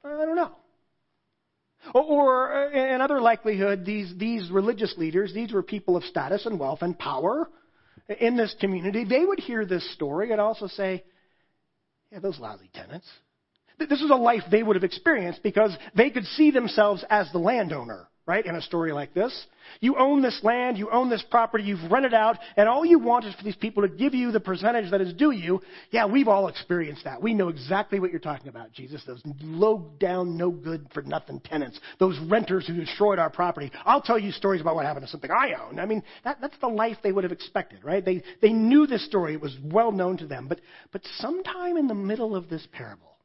I 0.04 0.10
don't 0.10 0.36
know. 0.36 0.52
Or, 1.94 2.68
uh, 2.68 2.94
in 2.96 3.02
other 3.02 3.22
likelihood, 3.22 3.86
these, 3.86 4.14
these 4.18 4.50
religious 4.50 4.94
leaders, 4.98 5.34
these 5.34 5.54
were 5.54 5.64
people 5.64 5.96
of 5.96 6.04
status 6.04 6.46
and 6.46 6.60
wealth 6.60 6.82
and 6.82 6.98
power 6.98 7.50
in 8.20 8.38
this 8.38 8.56
community. 8.60 9.04
They 9.04 9.26
would 9.26 9.40
hear 9.40 9.66
this 9.66 9.94
story 9.94 10.32
and 10.32 10.42
also 10.42 10.68
say, 10.68 11.04
yeah, 12.12 12.20
those 12.20 12.40
lousy 12.40 12.70
tenants. 12.74 13.08
This 13.80 14.02
is 14.02 14.10
a 14.10 14.16
life 14.16 14.44
they 14.50 14.64
would 14.64 14.76
have 14.76 14.84
experienced 14.84 15.44
because 15.44 15.76
they 15.96 16.10
could 16.10 16.26
see 16.26 16.52
themselves 16.52 17.06
as 17.10 17.32
the 17.32 17.38
landowner 17.38 18.08
right, 18.28 18.46
in 18.46 18.56
a 18.56 18.62
story 18.62 18.92
like 18.92 19.14
this. 19.14 19.46
You 19.80 19.98
own 19.98 20.22
this 20.22 20.40
land, 20.44 20.78
you 20.78 20.90
own 20.92 21.10
this 21.10 21.24
property, 21.30 21.64
you've 21.64 21.92
rented 21.92 22.14
out, 22.14 22.38
and 22.58 22.68
all 22.68 22.86
you 22.86 23.00
want 23.00 23.26
is 23.26 23.34
for 23.36 23.44
these 23.44 23.56
people 23.56 23.84
to 23.84 23.90
give 23.90 24.14
you 24.14 24.32
the 24.32 24.40
percentage 24.40 24.92
that 24.92 25.02
is 25.02 25.14
due 25.14 25.32
you. 25.32 25.62
Yeah, 25.92 26.06
we've 26.06 26.28
all 26.28 26.48
experienced 26.48 27.06
that. 27.06 27.22
We 27.22 27.34
know 27.34 27.48
exactly 27.48 28.00
what 28.00 28.12
you're 28.12 28.20
talking 28.20 28.50
about, 28.50 28.74
Jesus. 28.74 29.02
Those 29.08 29.22
low 29.42 29.92
down, 30.00 30.38
no 30.38 30.52
good 30.52 30.88
for 30.94 31.02
nothing 31.04 31.40
tenants, 31.40 31.80
those 32.00 32.20
renters 32.28 32.68
who 32.68 32.76
destroyed 32.76 33.18
our 33.18 33.30
property. 33.30 33.72
I'll 33.86 34.02
tell 34.02 34.20
you 34.20 34.32
stories 34.32 34.62
about 34.62 34.76
what 34.76 34.86
happened 34.86 35.06
to 35.06 35.12
something 35.12 35.32
I 35.32 35.54
own. 35.54 35.80
I 35.80 35.86
mean, 35.86 36.04
that, 36.26 36.38
that's 36.42 36.58
the 36.60 36.68
life 36.68 36.98
they 37.04 37.14
would 37.14 37.24
have 37.24 37.34
expected, 37.34 37.84
right? 37.84 38.04
They, 38.04 38.24
they 38.42 38.52
knew 38.52 38.88
this 38.88 39.06
story. 39.06 39.34
It 39.34 39.42
was 39.42 39.56
well 39.64 39.92
known 39.92 40.18
to 40.18 40.28
them. 40.28 40.48
But, 40.48 40.60
but 40.92 41.02
sometime 41.18 41.78
in 41.78 41.88
the 41.88 41.96
middle 41.96 42.36
of 42.36 42.50
this 42.50 42.68
parable, 42.74 43.17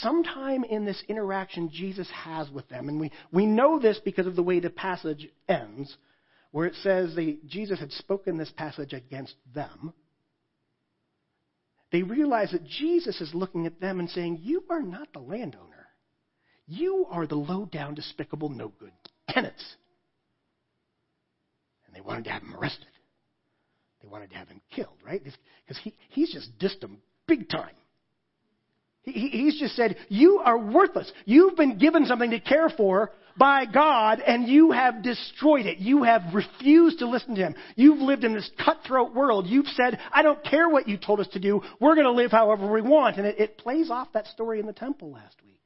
sometime 0.00 0.64
in 0.64 0.84
this 0.84 1.02
interaction 1.08 1.70
Jesus 1.70 2.08
has 2.10 2.50
with 2.50 2.68
them, 2.68 2.88
and 2.88 3.00
we, 3.00 3.10
we 3.32 3.46
know 3.46 3.78
this 3.78 3.98
because 4.04 4.26
of 4.26 4.36
the 4.36 4.42
way 4.42 4.60
the 4.60 4.70
passage 4.70 5.28
ends, 5.48 5.96
where 6.50 6.66
it 6.66 6.74
says 6.82 7.14
they, 7.14 7.38
Jesus 7.46 7.80
had 7.80 7.92
spoken 7.92 8.36
this 8.36 8.52
passage 8.56 8.92
against 8.92 9.34
them. 9.54 9.92
They 11.90 12.02
realize 12.02 12.52
that 12.52 12.66
Jesus 12.66 13.20
is 13.20 13.34
looking 13.34 13.66
at 13.66 13.80
them 13.80 13.98
and 13.98 14.10
saying, 14.10 14.40
You 14.42 14.64
are 14.68 14.82
not 14.82 15.12
the 15.12 15.20
landowner. 15.20 15.86
You 16.66 17.06
are 17.10 17.26
the 17.26 17.34
low 17.34 17.64
down, 17.64 17.94
despicable, 17.94 18.50
no 18.50 18.68
good 18.78 18.92
tenants. 19.30 19.64
And 21.86 21.96
they 21.96 22.02
wanted 22.02 22.24
to 22.24 22.30
have 22.30 22.42
him 22.42 22.54
arrested. 22.54 22.88
They 24.02 24.08
wanted 24.08 24.30
to 24.30 24.36
have 24.36 24.48
him 24.48 24.60
killed, 24.70 24.98
right? 25.04 25.22
Because 25.22 25.78
he, 25.82 25.94
he's 26.10 26.30
just 26.32 26.58
dissed 26.58 26.80
them 26.80 26.98
big 27.26 27.48
time. 27.48 27.74
He's 29.12 29.58
just 29.58 29.76
said, 29.76 29.96
You 30.08 30.40
are 30.44 30.58
worthless. 30.58 31.10
You've 31.24 31.56
been 31.56 31.78
given 31.78 32.06
something 32.06 32.30
to 32.30 32.40
care 32.40 32.68
for 32.68 33.12
by 33.38 33.66
God, 33.66 34.20
and 34.20 34.48
you 34.48 34.72
have 34.72 35.02
destroyed 35.02 35.66
it. 35.66 35.78
You 35.78 36.02
have 36.02 36.34
refused 36.34 36.98
to 36.98 37.08
listen 37.08 37.36
to 37.36 37.40
Him. 37.40 37.54
You've 37.76 38.00
lived 38.00 38.24
in 38.24 38.34
this 38.34 38.50
cutthroat 38.62 39.14
world. 39.14 39.46
You've 39.46 39.68
said, 39.68 39.98
I 40.12 40.22
don't 40.22 40.42
care 40.44 40.68
what 40.68 40.88
you 40.88 40.96
told 40.96 41.20
us 41.20 41.28
to 41.28 41.38
do. 41.38 41.62
We're 41.80 41.94
going 41.94 42.06
to 42.06 42.12
live 42.12 42.32
however 42.32 42.70
we 42.70 42.82
want. 42.82 43.16
And 43.16 43.26
it, 43.26 43.38
it 43.38 43.58
plays 43.58 43.90
off 43.90 44.08
that 44.14 44.26
story 44.26 44.58
in 44.58 44.66
the 44.66 44.72
temple 44.72 45.12
last 45.12 45.36
week. 45.44 45.60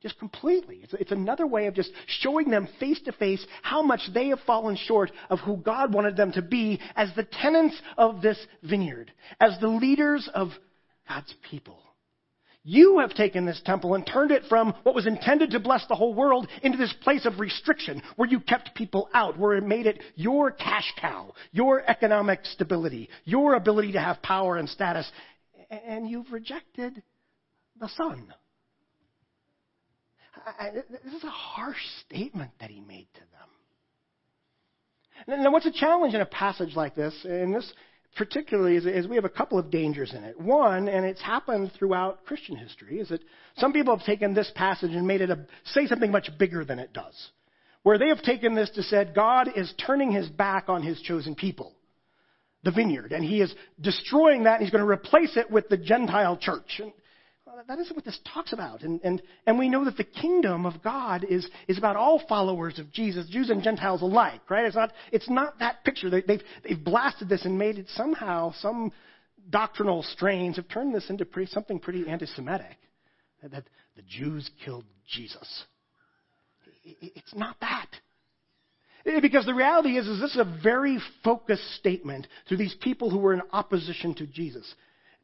Just 0.00 0.18
completely. 0.18 0.80
It's, 0.82 0.94
it's 0.94 1.12
another 1.12 1.46
way 1.46 1.66
of 1.66 1.74
just 1.74 1.90
showing 2.06 2.48
them 2.48 2.68
face 2.78 3.00
to 3.04 3.12
face 3.12 3.44
how 3.62 3.82
much 3.82 4.00
they 4.14 4.28
have 4.28 4.40
fallen 4.46 4.76
short 4.76 5.10
of 5.28 5.40
who 5.40 5.56
God 5.56 5.92
wanted 5.92 6.16
them 6.16 6.32
to 6.32 6.42
be 6.42 6.80
as 6.96 7.10
the 7.16 7.24
tenants 7.24 7.76
of 7.98 8.22
this 8.22 8.38
vineyard, 8.62 9.12
as 9.40 9.58
the 9.60 9.68
leaders 9.68 10.28
of 10.32 10.48
God's 11.06 11.34
people. 11.50 11.82
You 12.62 12.98
have 12.98 13.14
taken 13.14 13.46
this 13.46 13.60
temple 13.64 13.94
and 13.94 14.06
turned 14.06 14.30
it 14.30 14.42
from 14.48 14.74
what 14.82 14.94
was 14.94 15.06
intended 15.06 15.52
to 15.52 15.60
bless 15.60 15.86
the 15.86 15.94
whole 15.94 16.12
world 16.12 16.46
into 16.62 16.76
this 16.76 16.92
place 17.02 17.24
of 17.24 17.40
restriction 17.40 18.02
where 18.16 18.28
you 18.28 18.38
kept 18.38 18.74
people 18.74 19.08
out, 19.14 19.38
where 19.38 19.56
it 19.56 19.64
made 19.64 19.86
it 19.86 20.02
your 20.14 20.50
cash 20.50 20.92
cow, 21.00 21.32
your 21.52 21.82
economic 21.88 22.44
stability, 22.44 23.08
your 23.24 23.54
ability 23.54 23.92
to 23.92 24.00
have 24.00 24.20
power 24.20 24.58
and 24.58 24.68
status. 24.68 25.10
And 25.70 26.08
you've 26.08 26.30
rejected 26.32 27.02
the 27.78 27.88
Son. 27.96 28.34
This 30.72 31.14
is 31.14 31.24
a 31.24 31.30
harsh 31.30 31.82
statement 32.04 32.50
that 32.60 32.70
he 32.70 32.80
made 32.80 33.08
to 33.14 33.20
them. 33.20 33.28
Now, 35.42 35.50
what's 35.50 35.66
a 35.66 35.72
challenge 35.72 36.14
in 36.14 36.20
a 36.20 36.26
passage 36.26 36.76
like 36.76 36.94
this? 36.94 37.14
in 37.24 37.52
this 37.52 37.72
particularly 38.16 38.76
is, 38.76 38.86
is, 38.86 39.06
we 39.06 39.16
have 39.16 39.24
a 39.24 39.30
couple 39.30 39.58
of 39.58 39.70
dangers 39.70 40.12
in 40.14 40.24
it. 40.24 40.38
One, 40.40 40.88
and 40.88 41.04
it's 41.06 41.20
happened 41.20 41.72
throughout 41.78 42.24
Christian 42.24 42.56
history, 42.56 42.98
is 42.98 43.08
that 43.08 43.22
some 43.56 43.72
people 43.72 43.96
have 43.96 44.04
taken 44.04 44.34
this 44.34 44.50
passage 44.54 44.90
and 44.92 45.06
made 45.06 45.20
it 45.20 45.30
a, 45.30 45.46
say 45.66 45.86
something 45.86 46.10
much 46.10 46.30
bigger 46.38 46.64
than 46.64 46.78
it 46.78 46.92
does. 46.92 47.30
Where 47.82 47.98
they 47.98 48.08
have 48.08 48.22
taken 48.22 48.54
this 48.54 48.70
to 48.70 48.82
said 48.82 49.14
God 49.14 49.48
is 49.56 49.72
turning 49.86 50.10
his 50.10 50.28
back 50.28 50.68
on 50.68 50.82
his 50.82 51.00
chosen 51.00 51.34
people, 51.34 51.74
the 52.62 52.72
vineyard, 52.72 53.12
and 53.12 53.24
he 53.24 53.40
is 53.40 53.54
destroying 53.80 54.44
that 54.44 54.54
and 54.54 54.62
he's 54.62 54.70
going 54.70 54.84
to 54.84 54.90
replace 54.90 55.36
it 55.36 55.50
with 55.50 55.68
the 55.68 55.78
Gentile 55.78 56.36
church. 56.36 56.80
And 56.80 56.92
that 57.68 57.78
isn't 57.78 57.96
what 57.96 58.04
this 58.04 58.18
talks 58.32 58.52
about. 58.52 58.82
And, 58.82 59.00
and, 59.02 59.22
and 59.46 59.58
we 59.58 59.68
know 59.68 59.84
that 59.84 59.96
the 59.96 60.04
kingdom 60.04 60.66
of 60.66 60.82
God 60.82 61.24
is, 61.28 61.48
is 61.68 61.78
about 61.78 61.96
all 61.96 62.22
followers 62.28 62.78
of 62.78 62.92
Jesus, 62.92 63.28
Jews 63.28 63.50
and 63.50 63.62
Gentiles 63.62 64.02
alike, 64.02 64.42
right? 64.48 64.66
It's 64.66 64.76
not, 64.76 64.92
it's 65.12 65.28
not 65.28 65.58
that 65.58 65.84
picture. 65.84 66.10
They, 66.10 66.22
they've, 66.22 66.42
they've 66.62 66.82
blasted 66.82 67.28
this 67.28 67.44
and 67.44 67.58
made 67.58 67.78
it 67.78 67.86
somehow, 67.94 68.52
some 68.60 68.92
doctrinal 69.48 70.02
strains 70.02 70.56
have 70.56 70.68
turned 70.68 70.94
this 70.94 71.10
into 71.10 71.24
pretty, 71.24 71.50
something 71.50 71.78
pretty 71.78 72.08
anti 72.08 72.26
Semitic. 72.26 72.76
That, 73.42 73.52
that 73.52 73.64
the 73.96 74.02
Jews 74.02 74.50
killed 74.64 74.84
Jesus. 75.08 75.64
It's 76.84 77.34
not 77.34 77.56
that. 77.60 77.88
Because 79.22 79.46
the 79.46 79.54
reality 79.54 79.96
is, 79.96 80.06
is 80.06 80.20
this 80.20 80.32
is 80.32 80.40
a 80.40 80.60
very 80.62 80.98
focused 81.24 81.74
statement 81.76 82.26
to 82.48 82.56
these 82.56 82.74
people 82.82 83.10
who 83.10 83.18
were 83.18 83.32
in 83.32 83.40
opposition 83.52 84.14
to 84.16 84.26
Jesus 84.26 84.74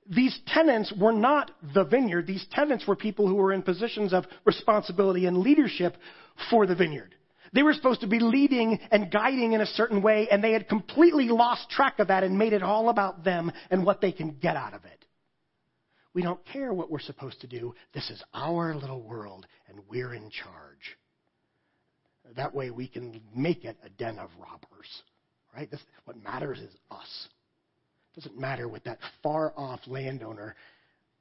these 0.08 0.38
tenants 0.46 0.92
were 0.98 1.12
not 1.12 1.50
the 1.74 1.84
vineyard. 1.84 2.26
These 2.26 2.46
tenants 2.50 2.86
were 2.86 2.96
people 2.96 3.26
who 3.26 3.34
were 3.34 3.52
in 3.52 3.62
positions 3.62 4.12
of 4.12 4.24
responsibility 4.44 5.26
and 5.26 5.38
leadership 5.38 5.96
for 6.50 6.66
the 6.66 6.74
vineyard. 6.74 7.14
They 7.52 7.62
were 7.62 7.72
supposed 7.72 8.00
to 8.02 8.06
be 8.06 8.18
leading 8.18 8.78
and 8.90 9.10
guiding 9.10 9.52
in 9.52 9.60
a 9.60 9.66
certain 9.66 10.02
way, 10.02 10.28
and 10.30 10.42
they 10.42 10.52
had 10.52 10.68
completely 10.68 11.28
lost 11.28 11.70
track 11.70 11.98
of 11.98 12.08
that 12.08 12.24
and 12.24 12.38
made 12.38 12.52
it 12.52 12.62
all 12.62 12.88
about 12.88 13.24
them 13.24 13.52
and 13.70 13.84
what 13.84 14.00
they 14.00 14.12
can 14.12 14.32
get 14.32 14.56
out 14.56 14.74
of 14.74 14.84
it. 14.84 15.04
We 16.12 16.22
don't 16.22 16.44
care 16.46 16.72
what 16.72 16.90
we're 16.90 16.98
supposed 16.98 17.40
to 17.42 17.46
do. 17.46 17.74
This 17.94 18.10
is 18.10 18.22
our 18.32 18.74
little 18.74 19.02
world, 19.02 19.46
and 19.68 19.80
we're 19.88 20.14
in 20.14 20.30
charge. 20.30 20.96
That 22.36 22.54
way 22.54 22.70
we 22.70 22.88
can 22.88 23.20
make 23.34 23.64
it 23.64 23.76
a 23.84 23.90
den 23.90 24.18
of 24.18 24.30
robbers. 24.38 25.02
Right? 25.54 25.70
This, 25.70 25.80
what 26.04 26.22
matters 26.22 26.58
is 26.58 26.74
us. 26.90 27.28
Doesn't 28.16 28.38
matter 28.38 28.66
what 28.66 28.84
that 28.84 28.98
far 29.22 29.52
off 29.56 29.80
landowner, 29.86 30.56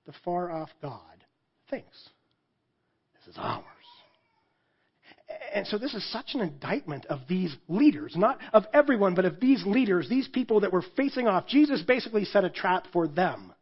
the 0.06 0.14
far 0.24 0.50
off 0.50 0.70
God, 0.82 1.24
thinks. 1.70 2.10
This 3.16 3.34
is 3.34 3.38
ours. 3.38 3.64
And 5.54 5.68
so 5.68 5.78
this 5.78 5.94
is 5.94 6.10
such 6.12 6.36
an 6.36 6.42
indictment 6.42 7.06
of 7.08 7.22
these 7.28 7.54
leaders, 7.68 8.16
not 8.16 8.40
of 8.54 8.66
everyone, 8.74 9.14
but 9.16 9.26
of 9.26 9.40
these 9.40 9.66
leaders, 9.66 10.08
these 10.08 10.28
people 10.28 10.62
that 10.62 10.72
were 10.72 10.86
facing 10.96 11.28
off. 11.28 11.48
Jesus 11.48 11.82
basically 11.82 12.26
set 12.26 12.46
a 12.46 12.50
trap 12.50 12.88
for 12.94 13.08
them, 13.08 13.54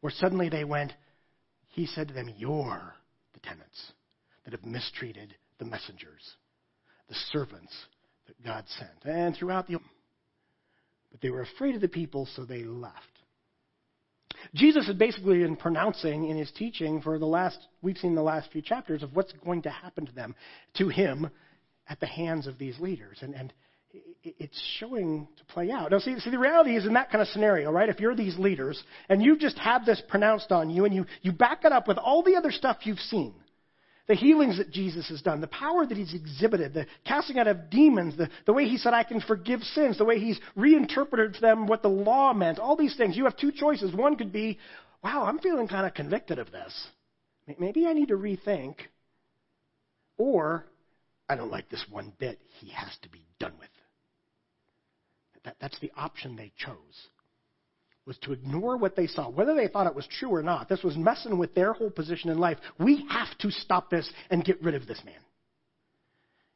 where 0.00 0.12
suddenly 0.12 0.48
they 0.48 0.64
went, 0.64 0.92
He 1.68 1.86
said 1.86 2.08
to 2.08 2.14
them, 2.14 2.32
You're 2.36 2.94
the 3.32 3.40
tenants 3.40 3.92
that 4.44 4.52
have 4.52 4.64
mistreated 4.64 5.34
the 5.58 5.64
messengers, 5.64 6.36
the 7.08 7.14
servants 7.30 7.72
that 8.26 8.44
God 8.44 8.64
sent. 8.78 9.04
And 9.04 9.34
throughout 9.36 9.68
the. 9.68 9.78
But 11.12 11.20
they 11.20 11.30
were 11.30 11.42
afraid 11.42 11.74
of 11.74 11.80
the 11.80 11.88
people, 11.88 12.26
so 12.34 12.44
they 12.44 12.64
left. 12.64 12.96
Jesus 14.54 14.86
had 14.86 14.98
basically 14.98 15.38
been 15.38 15.56
pronouncing 15.56 16.28
in 16.28 16.36
his 16.36 16.50
teaching 16.50 17.00
for 17.00 17.18
the 17.18 17.26
last, 17.26 17.58
we've 17.80 17.98
seen 17.98 18.14
the 18.14 18.22
last 18.22 18.50
few 18.50 18.62
chapters 18.62 19.02
of 19.02 19.14
what's 19.14 19.32
going 19.44 19.62
to 19.62 19.70
happen 19.70 20.06
to 20.06 20.12
them, 20.12 20.34
to 20.74 20.88
him, 20.88 21.30
at 21.88 22.00
the 22.00 22.06
hands 22.06 22.46
of 22.46 22.58
these 22.58 22.78
leaders. 22.80 23.18
And, 23.20 23.34
and 23.34 23.52
it's 24.24 24.60
showing 24.78 25.28
to 25.36 25.44
play 25.46 25.70
out. 25.70 25.90
Now, 25.90 25.98
see, 25.98 26.18
see, 26.18 26.30
the 26.30 26.38
reality 26.38 26.76
is 26.76 26.86
in 26.86 26.94
that 26.94 27.10
kind 27.10 27.20
of 27.20 27.28
scenario, 27.28 27.70
right? 27.70 27.88
If 27.88 28.00
you're 28.00 28.14
these 28.14 28.38
leaders 28.38 28.82
and 29.08 29.22
you 29.22 29.36
just 29.36 29.58
have 29.58 29.84
this 29.84 30.02
pronounced 30.08 30.50
on 30.50 30.70
you 30.70 30.84
and 30.84 30.94
you, 30.94 31.06
you 31.20 31.32
back 31.32 31.64
it 31.64 31.72
up 31.72 31.88
with 31.88 31.98
all 31.98 32.22
the 32.22 32.36
other 32.36 32.50
stuff 32.50 32.78
you've 32.84 32.98
seen, 32.98 33.34
the 34.08 34.14
healings 34.14 34.58
that 34.58 34.70
Jesus 34.70 35.08
has 35.08 35.22
done, 35.22 35.40
the 35.40 35.46
power 35.46 35.86
that 35.86 35.96
he's 35.96 36.14
exhibited, 36.14 36.74
the 36.74 36.86
casting 37.06 37.38
out 37.38 37.46
of 37.46 37.70
demons, 37.70 38.16
the, 38.16 38.28
the 38.46 38.52
way 38.52 38.68
he 38.68 38.76
said, 38.76 38.94
I 38.94 39.04
can 39.04 39.20
forgive 39.20 39.62
sins, 39.62 39.96
the 39.96 40.04
way 40.04 40.18
he's 40.18 40.40
reinterpreted 40.56 41.34
to 41.34 41.40
them 41.40 41.66
what 41.66 41.82
the 41.82 41.88
law 41.88 42.32
meant, 42.32 42.58
all 42.58 42.76
these 42.76 42.96
things. 42.96 43.16
You 43.16 43.24
have 43.24 43.36
two 43.36 43.52
choices. 43.52 43.94
One 43.94 44.16
could 44.16 44.32
be, 44.32 44.58
wow, 45.04 45.24
I'm 45.24 45.38
feeling 45.38 45.68
kind 45.68 45.86
of 45.86 45.94
convicted 45.94 46.38
of 46.38 46.50
this. 46.50 46.88
Maybe 47.58 47.86
I 47.86 47.92
need 47.92 48.08
to 48.08 48.16
rethink. 48.16 48.76
Or, 50.18 50.66
I 51.28 51.36
don't 51.36 51.50
like 51.50 51.68
this 51.68 51.84
one 51.90 52.12
bit. 52.18 52.40
He 52.58 52.70
has 52.70 52.90
to 53.02 53.08
be 53.08 53.24
done 53.38 53.52
with. 53.58 53.68
That, 55.44 55.56
that's 55.60 55.78
the 55.80 55.92
option 55.96 56.36
they 56.36 56.52
chose 56.56 57.08
was 58.06 58.18
to 58.18 58.32
ignore 58.32 58.76
what 58.76 58.96
they 58.96 59.06
saw, 59.06 59.28
whether 59.28 59.54
they 59.54 59.68
thought 59.68 59.86
it 59.86 59.94
was 59.94 60.06
true 60.06 60.34
or 60.34 60.42
not. 60.42 60.68
This 60.68 60.82
was 60.82 60.96
messing 60.96 61.38
with 61.38 61.54
their 61.54 61.72
whole 61.72 61.90
position 61.90 62.30
in 62.30 62.38
life. 62.38 62.58
We 62.78 63.06
have 63.08 63.36
to 63.38 63.50
stop 63.50 63.90
this 63.90 64.10
and 64.30 64.44
get 64.44 64.62
rid 64.62 64.74
of 64.74 64.86
this 64.86 65.00
man. 65.04 65.14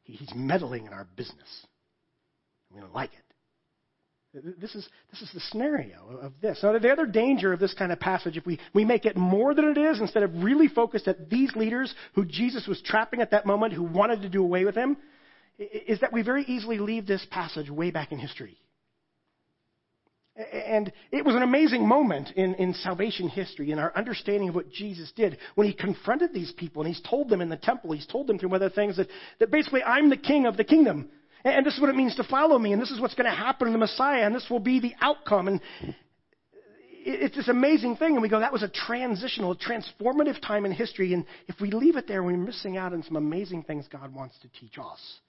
He's 0.03 0.29
meddling 0.35 0.85
in 0.85 0.93
our 0.93 1.07
business. 1.15 1.65
We 2.73 2.81
don't 2.81 2.93
like 2.93 3.11
it. 3.13 3.23
This 4.59 4.75
is, 4.75 4.87
this 5.09 5.21
is 5.21 5.31
the 5.33 5.39
scenario 5.39 6.19
of 6.21 6.33
this. 6.41 6.59
Now, 6.61 6.77
the 6.77 6.91
other 6.91 7.05
danger 7.05 7.53
of 7.53 7.59
this 7.59 7.73
kind 7.73 7.91
of 7.91 7.99
passage, 7.99 8.37
if 8.37 8.45
we, 8.45 8.59
we 8.73 8.85
make 8.85 9.05
it 9.05 9.17
more 9.17 9.55
than 9.55 9.65
it 9.65 9.77
is, 9.77 9.99
instead 9.99 10.23
of 10.23 10.43
really 10.43 10.67
focused 10.67 11.07
at 11.07 11.29
these 11.29 11.55
leaders 11.55 11.93
who 12.13 12.25
Jesus 12.25 12.67
was 12.67 12.81
trapping 12.81 13.21
at 13.21 13.31
that 13.31 13.45
moment, 13.45 13.73
who 13.73 13.83
wanted 13.83 14.21
to 14.21 14.29
do 14.29 14.43
away 14.43 14.65
with 14.65 14.75
him, 14.75 14.97
is 15.57 16.01
that 16.01 16.13
we 16.13 16.21
very 16.21 16.43
easily 16.43 16.77
leave 16.77 17.07
this 17.07 17.25
passage 17.31 17.69
way 17.69 17.89
back 17.89 18.11
in 18.11 18.19
history. 18.19 18.57
And 20.37 20.91
it 21.11 21.25
was 21.25 21.35
an 21.35 21.41
amazing 21.41 21.87
moment 21.87 22.29
in, 22.35 22.53
in 22.55 22.73
salvation 22.75 23.27
history, 23.27 23.71
in 23.71 23.79
our 23.79 23.91
understanding 23.95 24.49
of 24.49 24.55
what 24.55 24.71
Jesus 24.71 25.11
did 25.15 25.37
when 25.55 25.65
he 25.65 25.73
confronted 25.73 26.31
these 26.31 26.51
people 26.51 26.83
and 26.83 26.93
he's 26.93 27.03
told 27.09 27.29
them 27.29 27.41
in 27.41 27.49
the 27.49 27.57
temple, 27.57 27.91
he's 27.91 28.05
told 28.05 28.27
them 28.27 28.37
through 28.37 28.53
other 28.53 28.69
things 28.69 28.97
that, 28.97 29.07
that 29.39 29.49
basically 29.49 29.81
I'm 29.81 30.09
the 30.09 30.17
king 30.17 30.45
of 30.45 30.55
the 30.55 30.63
kingdom. 30.63 31.09
And 31.43 31.65
this 31.65 31.75
is 31.75 31.81
what 31.81 31.89
it 31.89 31.95
means 31.95 32.15
to 32.15 32.23
follow 32.23 32.59
me, 32.59 32.73
and 32.73 32.81
this 32.81 32.91
is 32.91 32.99
what's 32.99 33.15
going 33.15 33.29
to 33.29 33.35
happen 33.35 33.67
in 33.67 33.73
the 33.73 33.79
Messiah, 33.79 34.25
and 34.25 34.35
this 34.35 34.47
will 34.49 34.59
be 34.59 34.79
the 34.79 34.93
outcome. 35.01 35.47
And 35.47 35.61
it's 36.91 37.35
this 37.35 37.47
amazing 37.47 37.95
thing, 37.95 38.13
and 38.13 38.21
we 38.21 38.29
go, 38.29 38.39
that 38.39 38.51
was 38.51 38.63
a 38.63 38.67
transitional, 38.67 39.55
transformative 39.55 40.41
time 40.41 40.65
in 40.65 40.71
history, 40.71 41.13
and 41.13 41.25
if 41.47 41.55
we 41.61 41.71
leave 41.71 41.95
it 41.95 42.07
there, 42.07 42.21
we're 42.21 42.35
missing 42.35 42.75
out 42.75 42.91
on 42.91 43.01
some 43.03 43.15
amazing 43.15 43.63
things 43.63 43.85
God 43.89 44.13
wants 44.13 44.35
to 44.41 44.49
teach 44.59 44.77
us. 44.77 45.19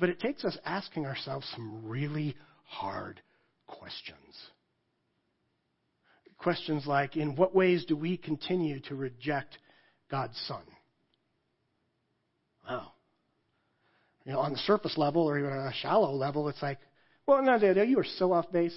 But 0.00 0.08
it 0.08 0.18
takes 0.18 0.44
us 0.44 0.56
asking 0.64 1.04
ourselves 1.04 1.46
some 1.54 1.82
really 1.84 2.36
hard 2.66 3.20
questions. 3.66 4.14
Questions 6.38 6.86
like 6.86 7.16
In 7.16 7.34
what 7.34 7.54
ways 7.54 7.84
do 7.86 7.96
we 7.96 8.16
continue 8.16 8.80
to 8.80 8.94
reject 8.94 9.58
God's 10.10 10.38
Son? 10.46 10.62
Wow. 12.68 12.92
You 14.24 14.32
know, 14.32 14.40
on 14.40 14.52
the 14.52 14.58
surface 14.58 14.98
level 14.98 15.22
or 15.22 15.38
even 15.38 15.50
on 15.52 15.68
a 15.68 15.72
shallow 15.72 16.12
level, 16.12 16.48
it's 16.48 16.60
like, 16.60 16.78
well, 17.26 17.42
no, 17.42 17.56
no, 17.56 17.72
no, 17.72 17.82
you 17.82 17.98
are 17.98 18.06
so 18.18 18.32
off 18.32 18.50
base. 18.52 18.76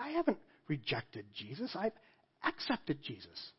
I 0.00 0.10
haven't 0.10 0.38
rejected 0.68 1.24
Jesus. 1.34 1.74
I've 1.74 1.92
accepted 2.44 3.02
Jesus. 3.02 3.52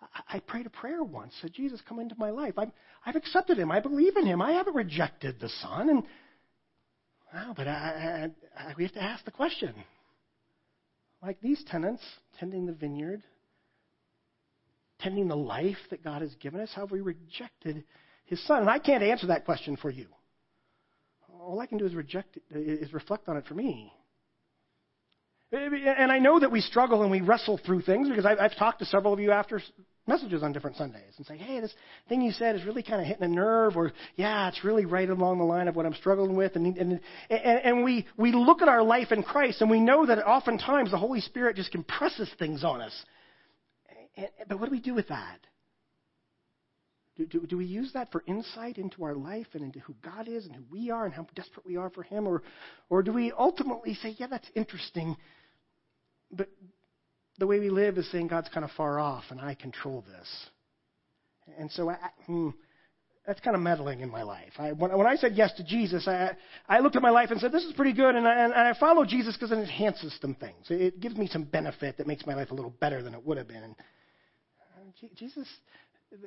I, 0.00 0.36
I 0.36 0.40
prayed 0.40 0.66
a 0.66 0.70
prayer 0.70 1.02
once, 1.02 1.32
said, 1.40 1.52
Jesus, 1.52 1.80
come 1.88 2.00
into 2.00 2.14
my 2.18 2.30
life. 2.30 2.54
I've, 2.58 2.70
I've 3.04 3.16
accepted 3.16 3.58
him. 3.58 3.70
I 3.70 3.80
believe 3.80 4.16
in 4.16 4.26
him. 4.26 4.42
I 4.42 4.52
haven't 4.52 4.76
rejected 4.76 5.40
the 5.40 5.48
Son. 5.62 5.88
And 5.88 6.04
well, 7.32 7.54
but 7.56 7.68
I, 7.68 8.30
I, 8.56 8.60
I, 8.60 8.74
we 8.76 8.84
have 8.84 8.92
to 8.94 9.02
ask 9.02 9.24
the 9.24 9.30
question. 9.30 9.74
Like 11.22 11.40
these 11.40 11.62
tenants 11.66 12.02
tending 12.38 12.66
the 12.66 12.72
vineyard, 12.72 13.22
tending 15.00 15.28
the 15.28 15.36
life 15.36 15.76
that 15.90 16.02
God 16.02 16.22
has 16.22 16.34
given 16.36 16.60
us, 16.60 16.70
how 16.74 16.82
have 16.82 16.90
we 16.90 17.00
rejected 17.00 17.84
His 18.24 18.44
Son? 18.46 18.60
And 18.60 18.70
I 18.70 18.78
can't 18.78 19.02
answer 19.02 19.28
that 19.28 19.44
question 19.44 19.76
for 19.76 19.90
you. 19.90 20.06
All 21.40 21.60
I 21.60 21.66
can 21.66 21.78
do 21.78 21.86
is 21.86 21.94
reject 21.94 22.36
it, 22.36 22.42
is 22.50 22.92
reflect 22.92 23.28
on 23.28 23.36
it 23.36 23.46
for 23.46 23.54
me. 23.54 23.92
And 25.52 26.12
I 26.12 26.18
know 26.18 26.38
that 26.38 26.52
we 26.52 26.60
struggle 26.60 27.02
and 27.02 27.10
we 27.10 27.20
wrestle 27.20 27.58
through 27.64 27.82
things 27.82 28.08
because 28.08 28.24
I've, 28.24 28.38
I've 28.38 28.56
talked 28.56 28.78
to 28.80 28.84
several 28.84 29.12
of 29.12 29.18
you 29.18 29.32
after 29.32 29.60
messages 30.10 30.42
on 30.42 30.52
different 30.52 30.76
Sundays 30.76 31.14
and 31.16 31.24
say, 31.24 31.38
hey, 31.38 31.60
this 31.60 31.72
thing 32.08 32.20
you 32.20 32.32
said 32.32 32.56
is 32.56 32.64
really 32.64 32.82
kind 32.82 33.00
of 33.00 33.06
hitting 33.06 33.22
a 33.22 33.28
nerve, 33.28 33.76
or 33.76 33.92
yeah, 34.16 34.48
it's 34.48 34.62
really 34.62 34.84
right 34.84 35.08
along 35.08 35.38
the 35.38 35.44
line 35.44 35.68
of 35.68 35.76
what 35.76 35.86
I'm 35.86 35.94
struggling 35.94 36.36
with. 36.36 36.56
And, 36.56 36.76
and, 36.76 37.00
and, 37.30 37.60
and 37.64 37.84
we, 37.84 38.06
we 38.18 38.32
look 38.32 38.60
at 38.60 38.68
our 38.68 38.82
life 38.82 39.12
in 39.12 39.22
Christ 39.22 39.62
and 39.62 39.70
we 39.70 39.80
know 39.80 40.04
that 40.04 40.18
oftentimes 40.18 40.90
the 40.90 40.98
Holy 40.98 41.20
Spirit 41.20 41.56
just 41.56 41.72
compresses 41.72 42.30
things 42.38 42.62
on 42.64 42.82
us. 42.82 43.04
But 44.48 44.60
what 44.60 44.66
do 44.66 44.72
we 44.72 44.80
do 44.80 44.94
with 44.94 45.08
that? 45.08 45.38
Do, 47.16 47.26
do, 47.26 47.46
do, 47.46 47.56
we 47.58 47.66
use 47.66 47.92
that 47.92 48.10
for 48.12 48.22
insight 48.26 48.78
into 48.78 49.04
our 49.04 49.14
life 49.14 49.46
and 49.52 49.62
into 49.62 49.78
who 49.80 49.94
God 50.02 50.26
is 50.26 50.46
and 50.46 50.54
who 50.54 50.64
we 50.70 50.90
are 50.90 51.04
and 51.04 51.12
how 51.12 51.26
desperate 51.34 51.66
we 51.66 51.76
are 51.76 51.90
for 51.90 52.02
Him? 52.02 52.26
Or, 52.26 52.42
or 52.88 53.02
do 53.02 53.12
we 53.12 53.32
ultimately 53.32 53.94
say, 53.94 54.16
yeah, 54.18 54.26
that's 54.26 54.48
interesting, 54.54 55.16
but 56.32 56.48
the 57.40 57.46
way 57.46 57.58
we 57.58 57.70
live 57.70 57.98
is 57.98 58.08
saying 58.12 58.28
God's 58.28 58.48
kind 58.50 58.64
of 58.64 58.70
far 58.72 59.00
off 59.00 59.24
and 59.30 59.40
I 59.40 59.54
control 59.54 60.04
this. 60.06 60.28
And 61.58 61.70
so 61.72 61.90
I, 61.90 61.96
hmm, 62.26 62.50
that's 63.26 63.40
kind 63.40 63.56
of 63.56 63.62
meddling 63.62 64.00
in 64.00 64.10
my 64.10 64.22
life. 64.22 64.52
I, 64.58 64.72
when, 64.72 64.96
when, 64.96 65.06
I 65.06 65.16
said 65.16 65.32
yes 65.34 65.52
to 65.56 65.64
Jesus, 65.64 66.06
I, 66.06 66.36
I 66.68 66.80
looked 66.80 66.96
at 66.96 67.02
my 67.02 67.10
life 67.10 67.30
and 67.30 67.40
said, 67.40 67.50
this 67.50 67.64
is 67.64 67.72
pretty 67.72 67.94
good, 67.94 68.14
and 68.14 68.28
I, 68.28 68.44
and 68.44 68.52
I 68.52 68.74
follow 68.78 69.04
Jesus 69.04 69.36
because 69.36 69.52
it 69.52 69.58
enhances 69.58 70.16
some 70.20 70.34
things. 70.34 70.66
It 70.68 71.00
gives 71.00 71.16
me 71.16 71.26
some 71.26 71.44
benefit 71.44 71.96
that 71.98 72.06
makes 72.06 72.26
my 72.26 72.34
life 72.34 72.50
a 72.50 72.54
little 72.54 72.74
better 72.78 73.02
than 73.02 73.14
it 73.14 73.24
would 73.26 73.38
have 73.38 73.48
been. 73.48 73.62
And 73.62 73.74
Jesus, 75.16 75.48